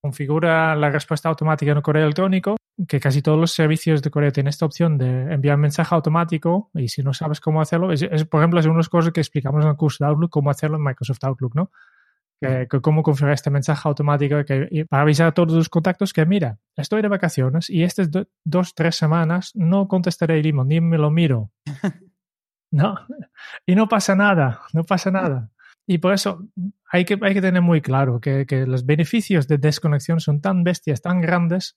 Configura 0.00 0.74
la 0.74 0.90
respuesta 0.90 1.28
automática 1.28 1.70
en 1.70 1.76
el 1.76 1.82
correo 1.82 2.04
electrónico, 2.04 2.56
que 2.88 2.98
casi 2.98 3.22
todos 3.22 3.38
los 3.38 3.52
servicios 3.52 4.02
de 4.02 4.10
correo 4.10 4.32
tienen 4.32 4.48
esta 4.48 4.66
opción 4.66 4.98
de 4.98 5.32
enviar 5.32 5.56
mensaje 5.58 5.94
automático 5.94 6.70
y 6.74 6.88
si 6.88 7.02
no 7.02 7.12
sabes 7.14 7.40
cómo 7.40 7.60
hacerlo, 7.60 7.92
es, 7.92 8.02
por 8.24 8.40
ejemplo, 8.40 8.58
es 8.58 8.66
unas 8.66 8.88
cosas 8.88 9.12
que 9.12 9.20
explicamos 9.20 9.64
en 9.64 9.70
el 9.70 9.76
curso 9.76 10.04
de 10.04 10.10
Outlook, 10.10 10.30
cómo 10.30 10.50
hacerlo 10.50 10.76
en 10.76 10.84
Microsoft 10.84 11.22
Outlook, 11.22 11.54
¿no? 11.54 11.70
Que, 12.42 12.80
cómo 12.80 13.02
configurar 13.02 13.34
este 13.34 13.50
mensaje 13.50 13.88
automático 13.88 14.44
que, 14.44 14.86
para 14.88 15.02
avisar 15.02 15.28
a 15.28 15.32
todos 15.32 15.52
tus 15.52 15.68
contactos 15.68 16.12
que, 16.12 16.26
mira, 16.26 16.58
estoy 16.76 17.02
de 17.02 17.08
vacaciones 17.08 17.70
y 17.70 17.82
estas 17.82 18.10
dos, 18.44 18.74
tres 18.74 18.96
semanas 18.96 19.52
no 19.54 19.88
contestaré 19.88 20.40
el 20.40 20.46
email, 20.46 20.68
ni 20.68 20.80
me 20.80 20.98
lo 20.98 21.10
miro. 21.10 21.50
no, 22.72 22.96
y 23.66 23.74
no 23.74 23.88
pasa 23.88 24.14
nada, 24.14 24.62
no 24.72 24.84
pasa 24.84 25.10
nada. 25.10 25.50
Y 25.86 25.98
por 25.98 26.12
eso 26.12 26.46
hay 26.90 27.04
que, 27.04 27.18
hay 27.22 27.34
que 27.34 27.40
tener 27.40 27.62
muy 27.62 27.80
claro 27.80 28.20
que, 28.20 28.46
que 28.46 28.66
los 28.66 28.84
beneficios 28.86 29.48
de 29.48 29.58
desconexión 29.58 30.20
son 30.20 30.40
tan 30.40 30.64
bestias, 30.64 31.02
tan 31.02 31.20
grandes, 31.20 31.76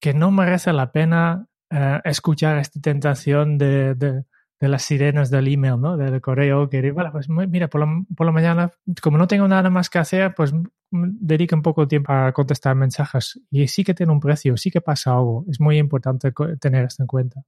que 0.00 0.14
no 0.14 0.30
merece 0.30 0.72
la 0.72 0.90
pena 0.92 1.46
eh, 1.70 2.00
escuchar 2.04 2.58
esta 2.58 2.80
tentación 2.80 3.56
de, 3.56 3.94
de, 3.94 4.24
de 4.62 4.68
las 4.68 4.84
sirenas 4.84 5.28
del 5.28 5.48
email, 5.48 5.80
¿no? 5.80 5.96
Del 5.96 6.20
correo, 6.20 6.68
que 6.68 6.92
bueno, 6.92 7.10
pues 7.10 7.28
mira, 7.28 7.66
por 7.66 7.80
la, 7.80 8.04
por 8.16 8.26
la 8.26 8.32
mañana, 8.32 8.70
como 9.02 9.18
no 9.18 9.26
tengo 9.26 9.48
nada 9.48 9.70
más 9.70 9.90
que 9.90 9.98
hacer, 9.98 10.36
pues 10.36 10.52
dedica 10.92 11.56
un 11.56 11.62
poco 11.62 11.80
de 11.80 11.88
tiempo 11.88 12.12
a 12.12 12.30
contestar 12.32 12.76
mensajes. 12.76 13.40
Y 13.50 13.66
sí 13.66 13.82
que 13.82 13.92
tiene 13.92 14.12
un 14.12 14.20
precio, 14.20 14.56
sí 14.56 14.70
que 14.70 14.80
pasa 14.80 15.14
algo. 15.14 15.44
Es 15.50 15.58
muy 15.58 15.78
importante 15.78 16.32
tener 16.60 16.84
esto 16.84 17.02
en 17.02 17.08
cuenta. 17.08 17.42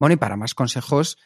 Bueno, 0.00 0.14
y 0.14 0.16
para 0.16 0.36
más 0.36 0.54
consejos, 0.54 1.18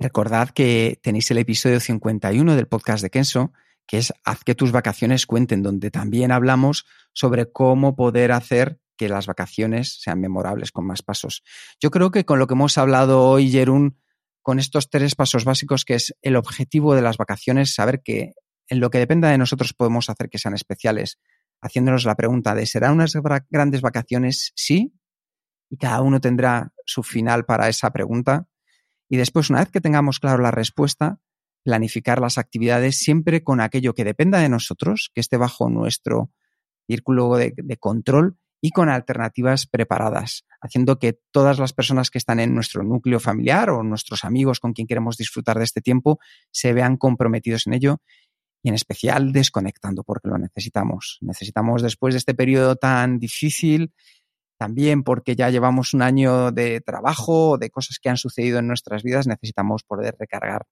recordad 0.00 0.48
que 0.48 0.98
tenéis 1.00 1.30
el 1.30 1.38
episodio 1.38 1.78
51 1.78 2.56
del 2.56 2.66
podcast 2.66 3.04
de 3.04 3.10
Kenso, 3.10 3.52
que 3.86 3.98
es 3.98 4.12
Haz 4.24 4.42
que 4.42 4.56
tus 4.56 4.72
vacaciones 4.72 5.26
cuenten, 5.26 5.62
donde 5.62 5.92
también 5.92 6.32
hablamos 6.32 6.86
sobre 7.12 7.52
cómo 7.52 7.94
poder 7.94 8.32
hacer 8.32 8.80
que 8.96 9.08
las 9.08 9.28
vacaciones 9.28 10.00
sean 10.02 10.20
memorables 10.20 10.72
con 10.72 10.88
más 10.88 11.02
pasos. 11.02 11.44
Yo 11.80 11.92
creo 11.92 12.10
que 12.10 12.24
con 12.24 12.40
lo 12.40 12.48
que 12.48 12.54
hemos 12.54 12.78
hablado 12.78 13.22
hoy, 13.22 13.48
Jerún, 13.48 13.96
con 14.48 14.58
estos 14.58 14.88
tres 14.88 15.14
pasos 15.14 15.44
básicos 15.44 15.84
que 15.84 15.92
es 15.92 16.16
el 16.22 16.34
objetivo 16.34 16.94
de 16.94 17.02
las 17.02 17.18
vacaciones, 17.18 17.74
saber 17.74 18.00
que 18.02 18.32
en 18.68 18.80
lo 18.80 18.88
que 18.88 18.96
dependa 18.96 19.28
de 19.28 19.36
nosotros 19.36 19.74
podemos 19.74 20.08
hacer 20.08 20.30
que 20.30 20.38
sean 20.38 20.54
especiales, 20.54 21.18
haciéndonos 21.60 22.06
la 22.06 22.14
pregunta 22.14 22.54
de 22.54 22.64
¿serán 22.64 22.94
unas 22.94 23.12
grandes 23.50 23.82
vacaciones? 23.82 24.52
Sí, 24.56 24.94
y 25.68 25.76
cada 25.76 26.00
uno 26.00 26.18
tendrá 26.22 26.72
su 26.86 27.02
final 27.02 27.44
para 27.44 27.68
esa 27.68 27.90
pregunta. 27.90 28.48
Y 29.10 29.18
después, 29.18 29.50
una 29.50 29.58
vez 29.58 29.68
que 29.70 29.82
tengamos 29.82 30.18
claro 30.18 30.42
la 30.42 30.50
respuesta, 30.50 31.20
planificar 31.62 32.18
las 32.18 32.38
actividades 32.38 32.96
siempre 32.96 33.44
con 33.44 33.60
aquello 33.60 33.94
que 33.94 34.04
dependa 34.04 34.38
de 34.38 34.48
nosotros, 34.48 35.10
que 35.12 35.20
esté 35.20 35.36
bajo 35.36 35.68
nuestro 35.68 36.32
círculo 36.86 37.36
de, 37.36 37.52
de 37.54 37.76
control 37.76 38.37
y 38.60 38.70
con 38.70 38.88
alternativas 38.88 39.66
preparadas, 39.66 40.44
haciendo 40.60 40.98
que 40.98 41.18
todas 41.30 41.58
las 41.58 41.72
personas 41.72 42.10
que 42.10 42.18
están 42.18 42.40
en 42.40 42.54
nuestro 42.54 42.82
núcleo 42.82 43.20
familiar 43.20 43.70
o 43.70 43.82
nuestros 43.82 44.24
amigos 44.24 44.60
con 44.60 44.72
quien 44.72 44.86
queremos 44.86 45.16
disfrutar 45.16 45.58
de 45.58 45.64
este 45.64 45.80
tiempo 45.80 46.18
se 46.50 46.72
vean 46.72 46.96
comprometidos 46.96 47.66
en 47.66 47.74
ello 47.74 47.98
y 48.62 48.70
en 48.70 48.74
especial 48.74 49.32
desconectando 49.32 50.02
porque 50.02 50.28
lo 50.28 50.38
necesitamos. 50.38 51.18
Necesitamos 51.20 51.82
después 51.82 52.14
de 52.14 52.18
este 52.18 52.34
periodo 52.34 52.76
tan 52.76 53.18
difícil, 53.18 53.92
también 54.58 55.04
porque 55.04 55.36
ya 55.36 55.50
llevamos 55.50 55.94
un 55.94 56.02
año 56.02 56.50
de 56.50 56.80
trabajo, 56.80 57.58
de 57.58 57.70
cosas 57.70 57.98
que 58.00 58.08
han 58.08 58.16
sucedido 58.16 58.58
en 58.58 58.66
nuestras 58.66 59.04
vidas, 59.04 59.28
necesitamos 59.28 59.84
poder 59.84 60.16
recargar 60.18 60.66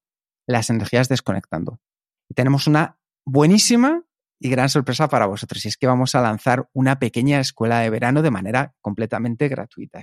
las 0.46 0.70
energías 0.70 1.08
desconectando. 1.08 1.80
Y 2.28 2.34
tenemos 2.34 2.66
una 2.66 2.98
buenísima 3.24 4.04
y 4.38 4.50
gran 4.50 4.68
sorpresa 4.68 5.08
para 5.08 5.26
vosotros, 5.26 5.64
y 5.64 5.68
es 5.68 5.76
que 5.76 5.86
vamos 5.86 6.14
a 6.14 6.20
lanzar 6.20 6.68
una 6.72 6.98
pequeña 6.98 7.40
escuela 7.40 7.80
de 7.80 7.90
verano 7.90 8.22
de 8.22 8.30
manera 8.30 8.74
completamente 8.80 9.48
gratuita. 9.48 10.02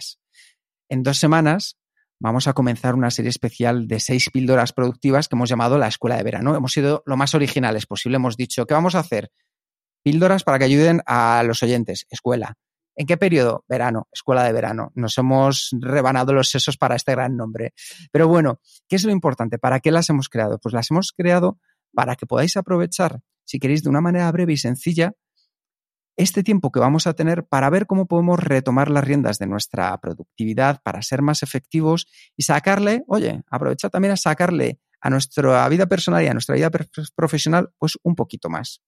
En 0.89 1.03
dos 1.03 1.17
semanas 1.17 1.77
vamos 2.19 2.47
a 2.47 2.53
comenzar 2.53 2.95
una 2.95 3.11
serie 3.11 3.29
especial 3.29 3.87
de 3.87 3.99
seis 3.99 4.29
píldoras 4.31 4.73
productivas 4.73 5.27
que 5.27 5.35
hemos 5.35 5.49
llamado 5.49 5.77
la 5.77 5.87
escuela 5.87 6.17
de 6.17 6.23
verano. 6.23 6.55
Hemos 6.55 6.71
sido 6.71 7.03
lo 7.05 7.17
más 7.17 7.35
originales 7.35 7.85
posible. 7.85 8.15
Hemos 8.15 8.37
dicho, 8.37 8.65
¿qué 8.65 8.73
vamos 8.73 8.95
a 8.95 8.99
hacer? 8.99 9.29
Píldoras 10.03 10.43
para 10.43 10.57
que 10.57 10.65
ayuden 10.65 11.01
a 11.05 11.43
los 11.45 11.63
oyentes. 11.63 12.05
Escuela. 12.09 12.55
¿En 12.95 13.07
qué 13.07 13.17
periodo? 13.17 13.65
Verano, 13.67 14.07
escuela 14.11 14.43
de 14.43 14.53
verano. 14.53 14.91
Nos 14.95 15.17
hemos 15.17 15.69
rebanado 15.79 16.33
los 16.33 16.49
sesos 16.49 16.77
para 16.77 16.95
este 16.95 17.11
gran 17.13 17.35
nombre. 17.35 17.73
Pero 18.11 18.27
bueno, 18.27 18.59
¿qué 18.87 18.95
es 18.95 19.03
lo 19.03 19.11
importante? 19.11 19.57
¿Para 19.57 19.79
qué 19.79 19.91
las 19.91 20.09
hemos 20.09 20.29
creado? 20.29 20.59
Pues 20.59 20.73
las 20.73 20.91
hemos 20.91 21.11
creado 21.11 21.59
para 21.93 22.15
que 22.15 22.25
podáis 22.25 22.55
aprovechar 22.55 23.19
si 23.45 23.59
queréis, 23.59 23.83
de 23.83 23.89
una 23.89 24.01
manera 24.01 24.31
breve 24.31 24.53
y 24.53 24.57
sencilla, 24.57 25.13
este 26.15 26.43
tiempo 26.43 26.71
que 26.71 26.79
vamos 26.79 27.07
a 27.07 27.13
tener 27.13 27.45
para 27.45 27.69
ver 27.69 27.87
cómo 27.87 28.05
podemos 28.05 28.39
retomar 28.39 28.89
las 28.89 29.03
riendas 29.03 29.39
de 29.39 29.47
nuestra 29.47 29.97
productividad 29.97 30.81
para 30.83 31.01
ser 31.01 31.21
más 31.21 31.41
efectivos 31.43 32.07
y 32.37 32.43
sacarle, 32.43 33.03
oye, 33.07 33.41
aprovechar 33.49 33.89
también 33.89 34.13
a 34.13 34.17
sacarle 34.17 34.79
a 35.01 35.09
nuestra 35.09 35.67
vida 35.69 35.87
personal 35.87 36.23
y 36.23 36.27
a 36.27 36.33
nuestra 36.33 36.55
vida 36.55 36.69
profesional, 37.15 37.71
pues 37.77 37.97
un 38.03 38.15
poquito 38.15 38.49
más. 38.49 38.81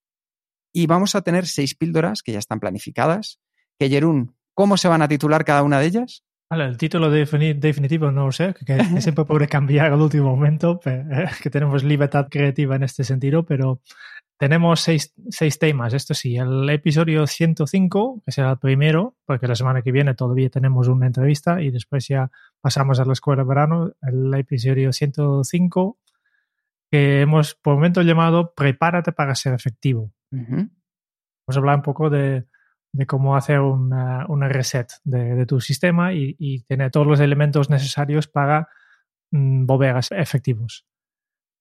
Y 0.71 0.87
vamos 0.87 1.15
a 1.15 1.21
tener 1.21 1.47
seis 1.47 1.75
píldoras 1.75 2.21
que 2.21 2.31
ya 2.31 2.39
están 2.39 2.59
planificadas. 2.59 3.39
Que 3.79 3.89
Jerún, 3.89 4.35
¿cómo 4.53 4.77
se 4.77 4.87
van 4.87 5.01
a 5.01 5.07
titular 5.07 5.43
cada 5.43 5.63
una 5.63 5.79
de 5.79 5.87
ellas? 5.87 6.23
el 6.51 6.77
título 6.77 7.09
definitivo 7.09 8.11
no 8.11 8.27
lo 8.27 8.31
sé, 8.31 8.53
que, 8.65 8.81
siempre 9.01 9.25
puede 9.25 9.47
cambiar 9.49 9.91
al 9.91 10.01
último 10.01 10.29
momento, 10.35 10.79
que 11.43 11.49
tenemos 11.49 11.83
libertad 11.83 12.27
creativa 12.29 12.75
en 12.75 12.83
este 12.83 13.03
sentido, 13.03 13.45
pero 13.45 13.81
tenemos 14.37 14.81
seis, 14.81 15.13
seis, 15.29 15.57
temas, 15.59 15.93
esto 15.93 16.13
sí, 16.13 16.35
el 16.35 16.69
episodio 16.69 17.25
105, 17.25 18.21
que 18.25 18.31
será 18.31 18.51
el 18.51 18.57
primero, 18.57 19.15
porque 19.25 19.47
la 19.47 19.55
semana 19.55 19.81
que 19.81 19.91
viene 19.91 20.13
todavía 20.13 20.49
tenemos 20.49 20.87
una 20.87 21.07
entrevista 21.07 21.61
y 21.61 21.71
después 21.71 22.07
ya 22.07 22.29
pasamos 22.59 22.99
a 22.99 23.05
la 23.05 23.13
escuela 23.13 23.43
de 23.43 23.47
verano, 23.47 23.91
el 24.01 24.33
episodio 24.33 24.91
105, 24.91 25.97
que 26.91 27.21
hemos 27.21 27.55
por 27.55 27.73
el 27.73 27.77
momento 27.77 28.01
llamado 28.01 28.53
Prepárate 28.53 29.13
para 29.13 29.35
ser 29.35 29.53
efectivo. 29.53 30.11
Vamos 30.31 31.55
a 31.55 31.59
hablar 31.59 31.77
un 31.77 31.81
poco 31.81 32.09
de, 32.09 32.45
de 32.91 33.05
cómo 33.05 33.37
hacer 33.37 33.61
una, 33.61 34.25
una 34.27 34.49
reset 34.49 34.91
de, 35.03 35.35
de, 35.35 35.45
tu 35.45 35.61
sistema 35.61 36.13
y, 36.13 36.35
y, 36.39 36.63
tener 36.63 36.91
todos 36.91 37.07
los 37.07 37.19
elementos 37.21 37.69
necesarios 37.69 38.27
para 38.27 38.67
mm, 39.31 39.65
volver 39.65 39.95
a 39.95 40.01
ser 40.01 40.19
efectivos. 40.19 40.85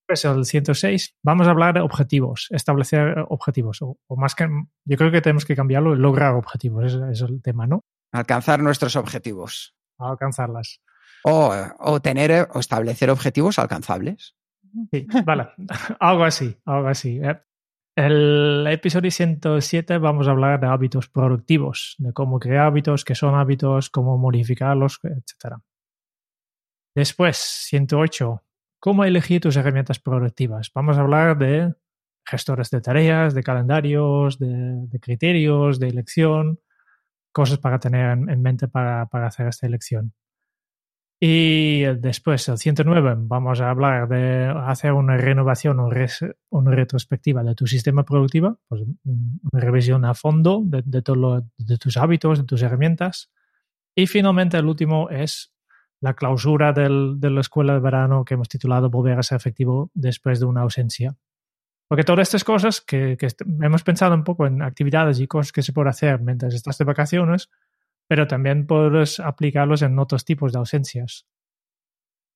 Pues 0.06 0.24
el 0.24 0.44
106, 0.44 1.16
vamos 1.22 1.46
a 1.46 1.50
hablar 1.50 1.74
de 1.74 1.80
objetivos, 1.80 2.48
establecer 2.50 3.24
objetivos, 3.28 3.80
o, 3.80 3.98
más 4.16 4.34
que, 4.34 4.46
yo 4.84 4.96
creo 4.98 5.10
que 5.10 5.22
tenemos 5.22 5.46
que 5.46 5.56
cambiarlo, 5.56 5.94
lograr 5.94 6.34
objetivos, 6.34 6.84
es, 6.84 7.00
es 7.10 7.20
el 7.22 7.40
tema, 7.40 7.66
¿no? 7.66 7.84
Alcanzar 8.12 8.62
nuestros 8.62 8.96
objetivos. 8.96 9.74
Alcanzarlas. 9.98 10.80
O, 11.24 11.54
o 11.78 12.00
tener 12.00 12.48
o 12.52 12.60
establecer 12.60 13.08
objetivos 13.10 13.58
alcanzables. 13.58 14.36
Sí, 14.90 15.06
vale, 15.24 15.48
algo 16.00 16.24
así, 16.24 16.56
algo 16.64 16.88
así. 16.88 17.20
¿eh? 17.22 17.40
El 17.96 18.66
episodio 18.68 19.10
107 19.10 19.98
vamos 19.98 20.26
a 20.26 20.32
hablar 20.32 20.60
de 20.60 20.66
hábitos 20.66 21.08
productivos, 21.08 21.94
de 21.98 22.12
cómo 22.12 22.40
crear 22.40 22.66
hábitos, 22.66 23.04
qué 23.04 23.14
son 23.14 23.36
hábitos, 23.36 23.88
cómo 23.88 24.18
modificarlos, 24.18 24.98
etc. 25.04 25.56
Después, 26.94 27.36
108, 27.36 28.42
cómo 28.84 29.06
elegir 29.06 29.40
tus 29.40 29.56
herramientas 29.56 29.98
productivas. 29.98 30.70
Vamos 30.74 30.98
a 30.98 31.00
hablar 31.00 31.38
de 31.38 31.72
gestores 32.22 32.68
de 32.68 32.82
tareas, 32.82 33.32
de 33.32 33.42
calendarios, 33.42 34.38
de, 34.38 34.98
criterios, 35.00 35.80
de 35.80 35.88
elección, 35.88 36.60
cosas 37.32 37.56
para 37.56 37.78
tener 37.78 38.10
en, 38.10 38.42
mente 38.42 38.68
para, 38.68 39.06
para, 39.06 39.28
hacer 39.28 39.46
esta 39.48 39.66
elección. 39.66 40.12
Y 41.18 41.84
después, 41.98 42.46
el 42.50 42.58
109, 42.58 43.14
vamos 43.20 43.62
a 43.62 43.70
hablar 43.70 44.06
de 44.06 44.52
hacer 44.66 44.92
una 44.92 45.16
renovación 45.16 45.80
o 45.80 45.88
una 46.50 46.70
retrospectiva 46.72 47.42
de 47.42 47.54
tu 47.54 47.66
sistema 47.66 48.04
productivo, 48.04 48.60
pues 48.68 48.82
una 49.02 49.60
revisión 49.62 50.04
a 50.04 50.12
fondo 50.12 50.60
de, 50.62 50.82
de, 50.84 51.00
todo 51.00 51.48
de 51.56 51.78
tus 51.78 51.96
hábitos, 51.96 52.36
de 52.36 52.44
tus 52.44 52.60
herramientas. 52.60 53.32
Y 53.94 54.06
finalmente, 54.08 54.58
el 54.58 54.66
último 54.66 55.08
es 55.08 55.53
la 56.04 56.12
clausura 56.12 56.74
del, 56.74 57.18
de 57.18 57.30
la 57.30 57.40
escuela 57.40 57.72
de 57.72 57.80
verano 57.80 58.26
que 58.26 58.34
hemos 58.34 58.50
titulado 58.50 58.90
Volver 58.90 59.18
a 59.18 59.22
ser 59.22 59.36
efectivo 59.36 59.90
después 59.94 60.38
de 60.38 60.44
una 60.44 60.60
ausencia. 60.60 61.16
Porque 61.88 62.04
todas 62.04 62.28
estas 62.28 62.44
cosas 62.44 62.82
que, 62.82 63.16
hemos 63.62 63.82
pensado 63.82 64.14
un 64.14 64.22
poco 64.22 64.46
en 64.46 64.60
actividades 64.60 65.18
y 65.18 65.26
cosas 65.26 65.50
que 65.50 65.62
se 65.62 65.72
puede 65.72 65.88
hacer 65.88 66.20
mientras 66.20 66.52
estás 66.52 66.76
de 66.76 66.84
vacaciones, 66.84 67.48
pero 68.06 68.26
también 68.26 68.66
puedes 68.66 69.18
aplicarlos 69.18 69.80
en 69.80 69.98
otros 69.98 70.26
tipos 70.26 70.52
de 70.52 70.58
ausencias. 70.58 71.26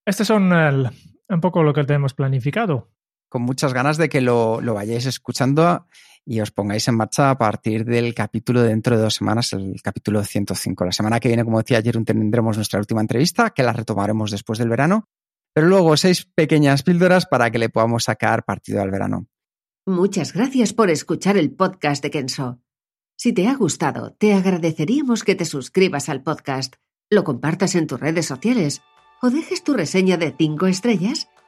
Estos 0.07 0.29
son 0.29 0.51
el, 0.51 0.89
un 1.29 1.41
poco 1.43 1.63
lo 1.63 1.75
que 1.75 1.85
tenemos 1.85 2.15
planificado. 2.15 2.89
Con 3.29 3.43
muchas 3.43 3.75
ganas 3.75 3.99
de 3.99 4.09
que 4.09 4.21
lo, 4.21 4.61
lo 4.61 4.75
vayáis 4.75 5.07
escuchando 5.07 5.87
y 6.25 6.41
os 6.41 6.51
pongáis 6.51 6.87
en 6.89 6.95
marcha 6.95 7.31
a 7.31 7.39
partir 7.39 7.87
del 7.87 8.15
capítulo 8.15 8.63
dentro 8.63 8.97
de 8.97 9.03
dos 9.03 9.15
semanas, 9.15 9.53
el 9.55 9.81
capítulo 9.83 10.23
105. 10.23 10.85
La 10.85 10.93
semana 10.93 11.21
que 11.21 11.29
viene, 11.29 11.43
como 11.43 11.59
decía 11.59 11.79
ayer, 11.79 12.03
tendremos 12.05 12.57
nuestra 12.57 12.79
última 12.79 13.01
entrevista, 13.01 13.49
que 13.51 13.63
la 13.63 13.73
retomaremos 13.73 14.31
después 14.31 14.59
del 14.59 14.69
verano, 14.69 15.09
pero 15.55 15.69
luego 15.69 15.97
seis 15.97 16.29
pequeñas 16.35 16.83
píldoras 16.83 17.25
para 17.25 17.51
que 17.51 17.59
le 17.59 17.71
podamos 17.71 18.05
sacar 18.05 18.45
partido 18.45 18.83
al 18.83 18.91
verano. 18.91 19.27
Muchas 19.87 20.35
gracias 20.35 20.75
por 20.75 20.91
escuchar 20.91 21.39
el 21.39 21.51
podcast 21.51 22.03
de 22.03 22.11
Kenso. 22.11 22.61
Si 23.17 23.33
te 23.33 23.49
ha 23.49 23.55
gustado, 23.57 24.13
te 24.13 24.35
agradeceríamos 24.35 25.25
que 25.25 25.35
te 25.35 25.47
suscribas 25.47 26.11
al 26.11 26.23
podcast, 26.23 26.75
lo 27.09 27.25
compartas 27.25 27.75
en 27.75 27.87
tus 27.87 27.99
redes 27.99 28.27
sociales 28.27 28.83
o 29.23 29.31
dejes 29.31 29.65
tu 29.65 29.73
reseña 29.73 30.19
de 30.19 30.35
cinco 30.37 30.67
estrellas 30.67 31.29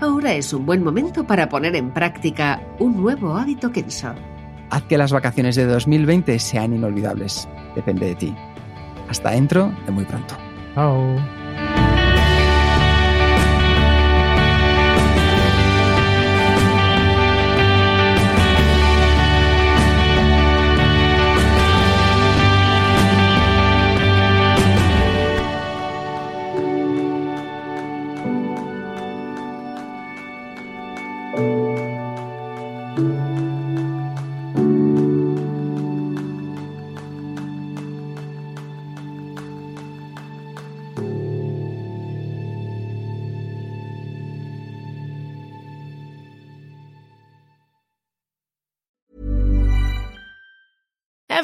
Ahora 0.00 0.34
es 0.34 0.52
un 0.52 0.64
buen 0.64 0.84
momento 0.84 1.26
para 1.26 1.48
poner 1.48 1.74
en 1.74 1.90
práctica 1.90 2.62
un 2.78 3.00
nuevo 3.00 3.36
hábito 3.36 3.72
Kenso. 3.72 4.14
Haz 4.70 4.82
que 4.84 4.96
las 4.96 5.12
vacaciones 5.12 5.56
de 5.56 5.66
2020 5.66 6.38
sean 6.38 6.72
inolvidables. 6.72 7.48
Depende 7.74 8.06
de 8.06 8.14
ti. 8.14 8.34
Hasta 9.08 9.30
dentro 9.30 9.72
de 9.86 9.92
muy 9.92 10.04
pronto. 10.04 10.36
Chao. 10.74 11.16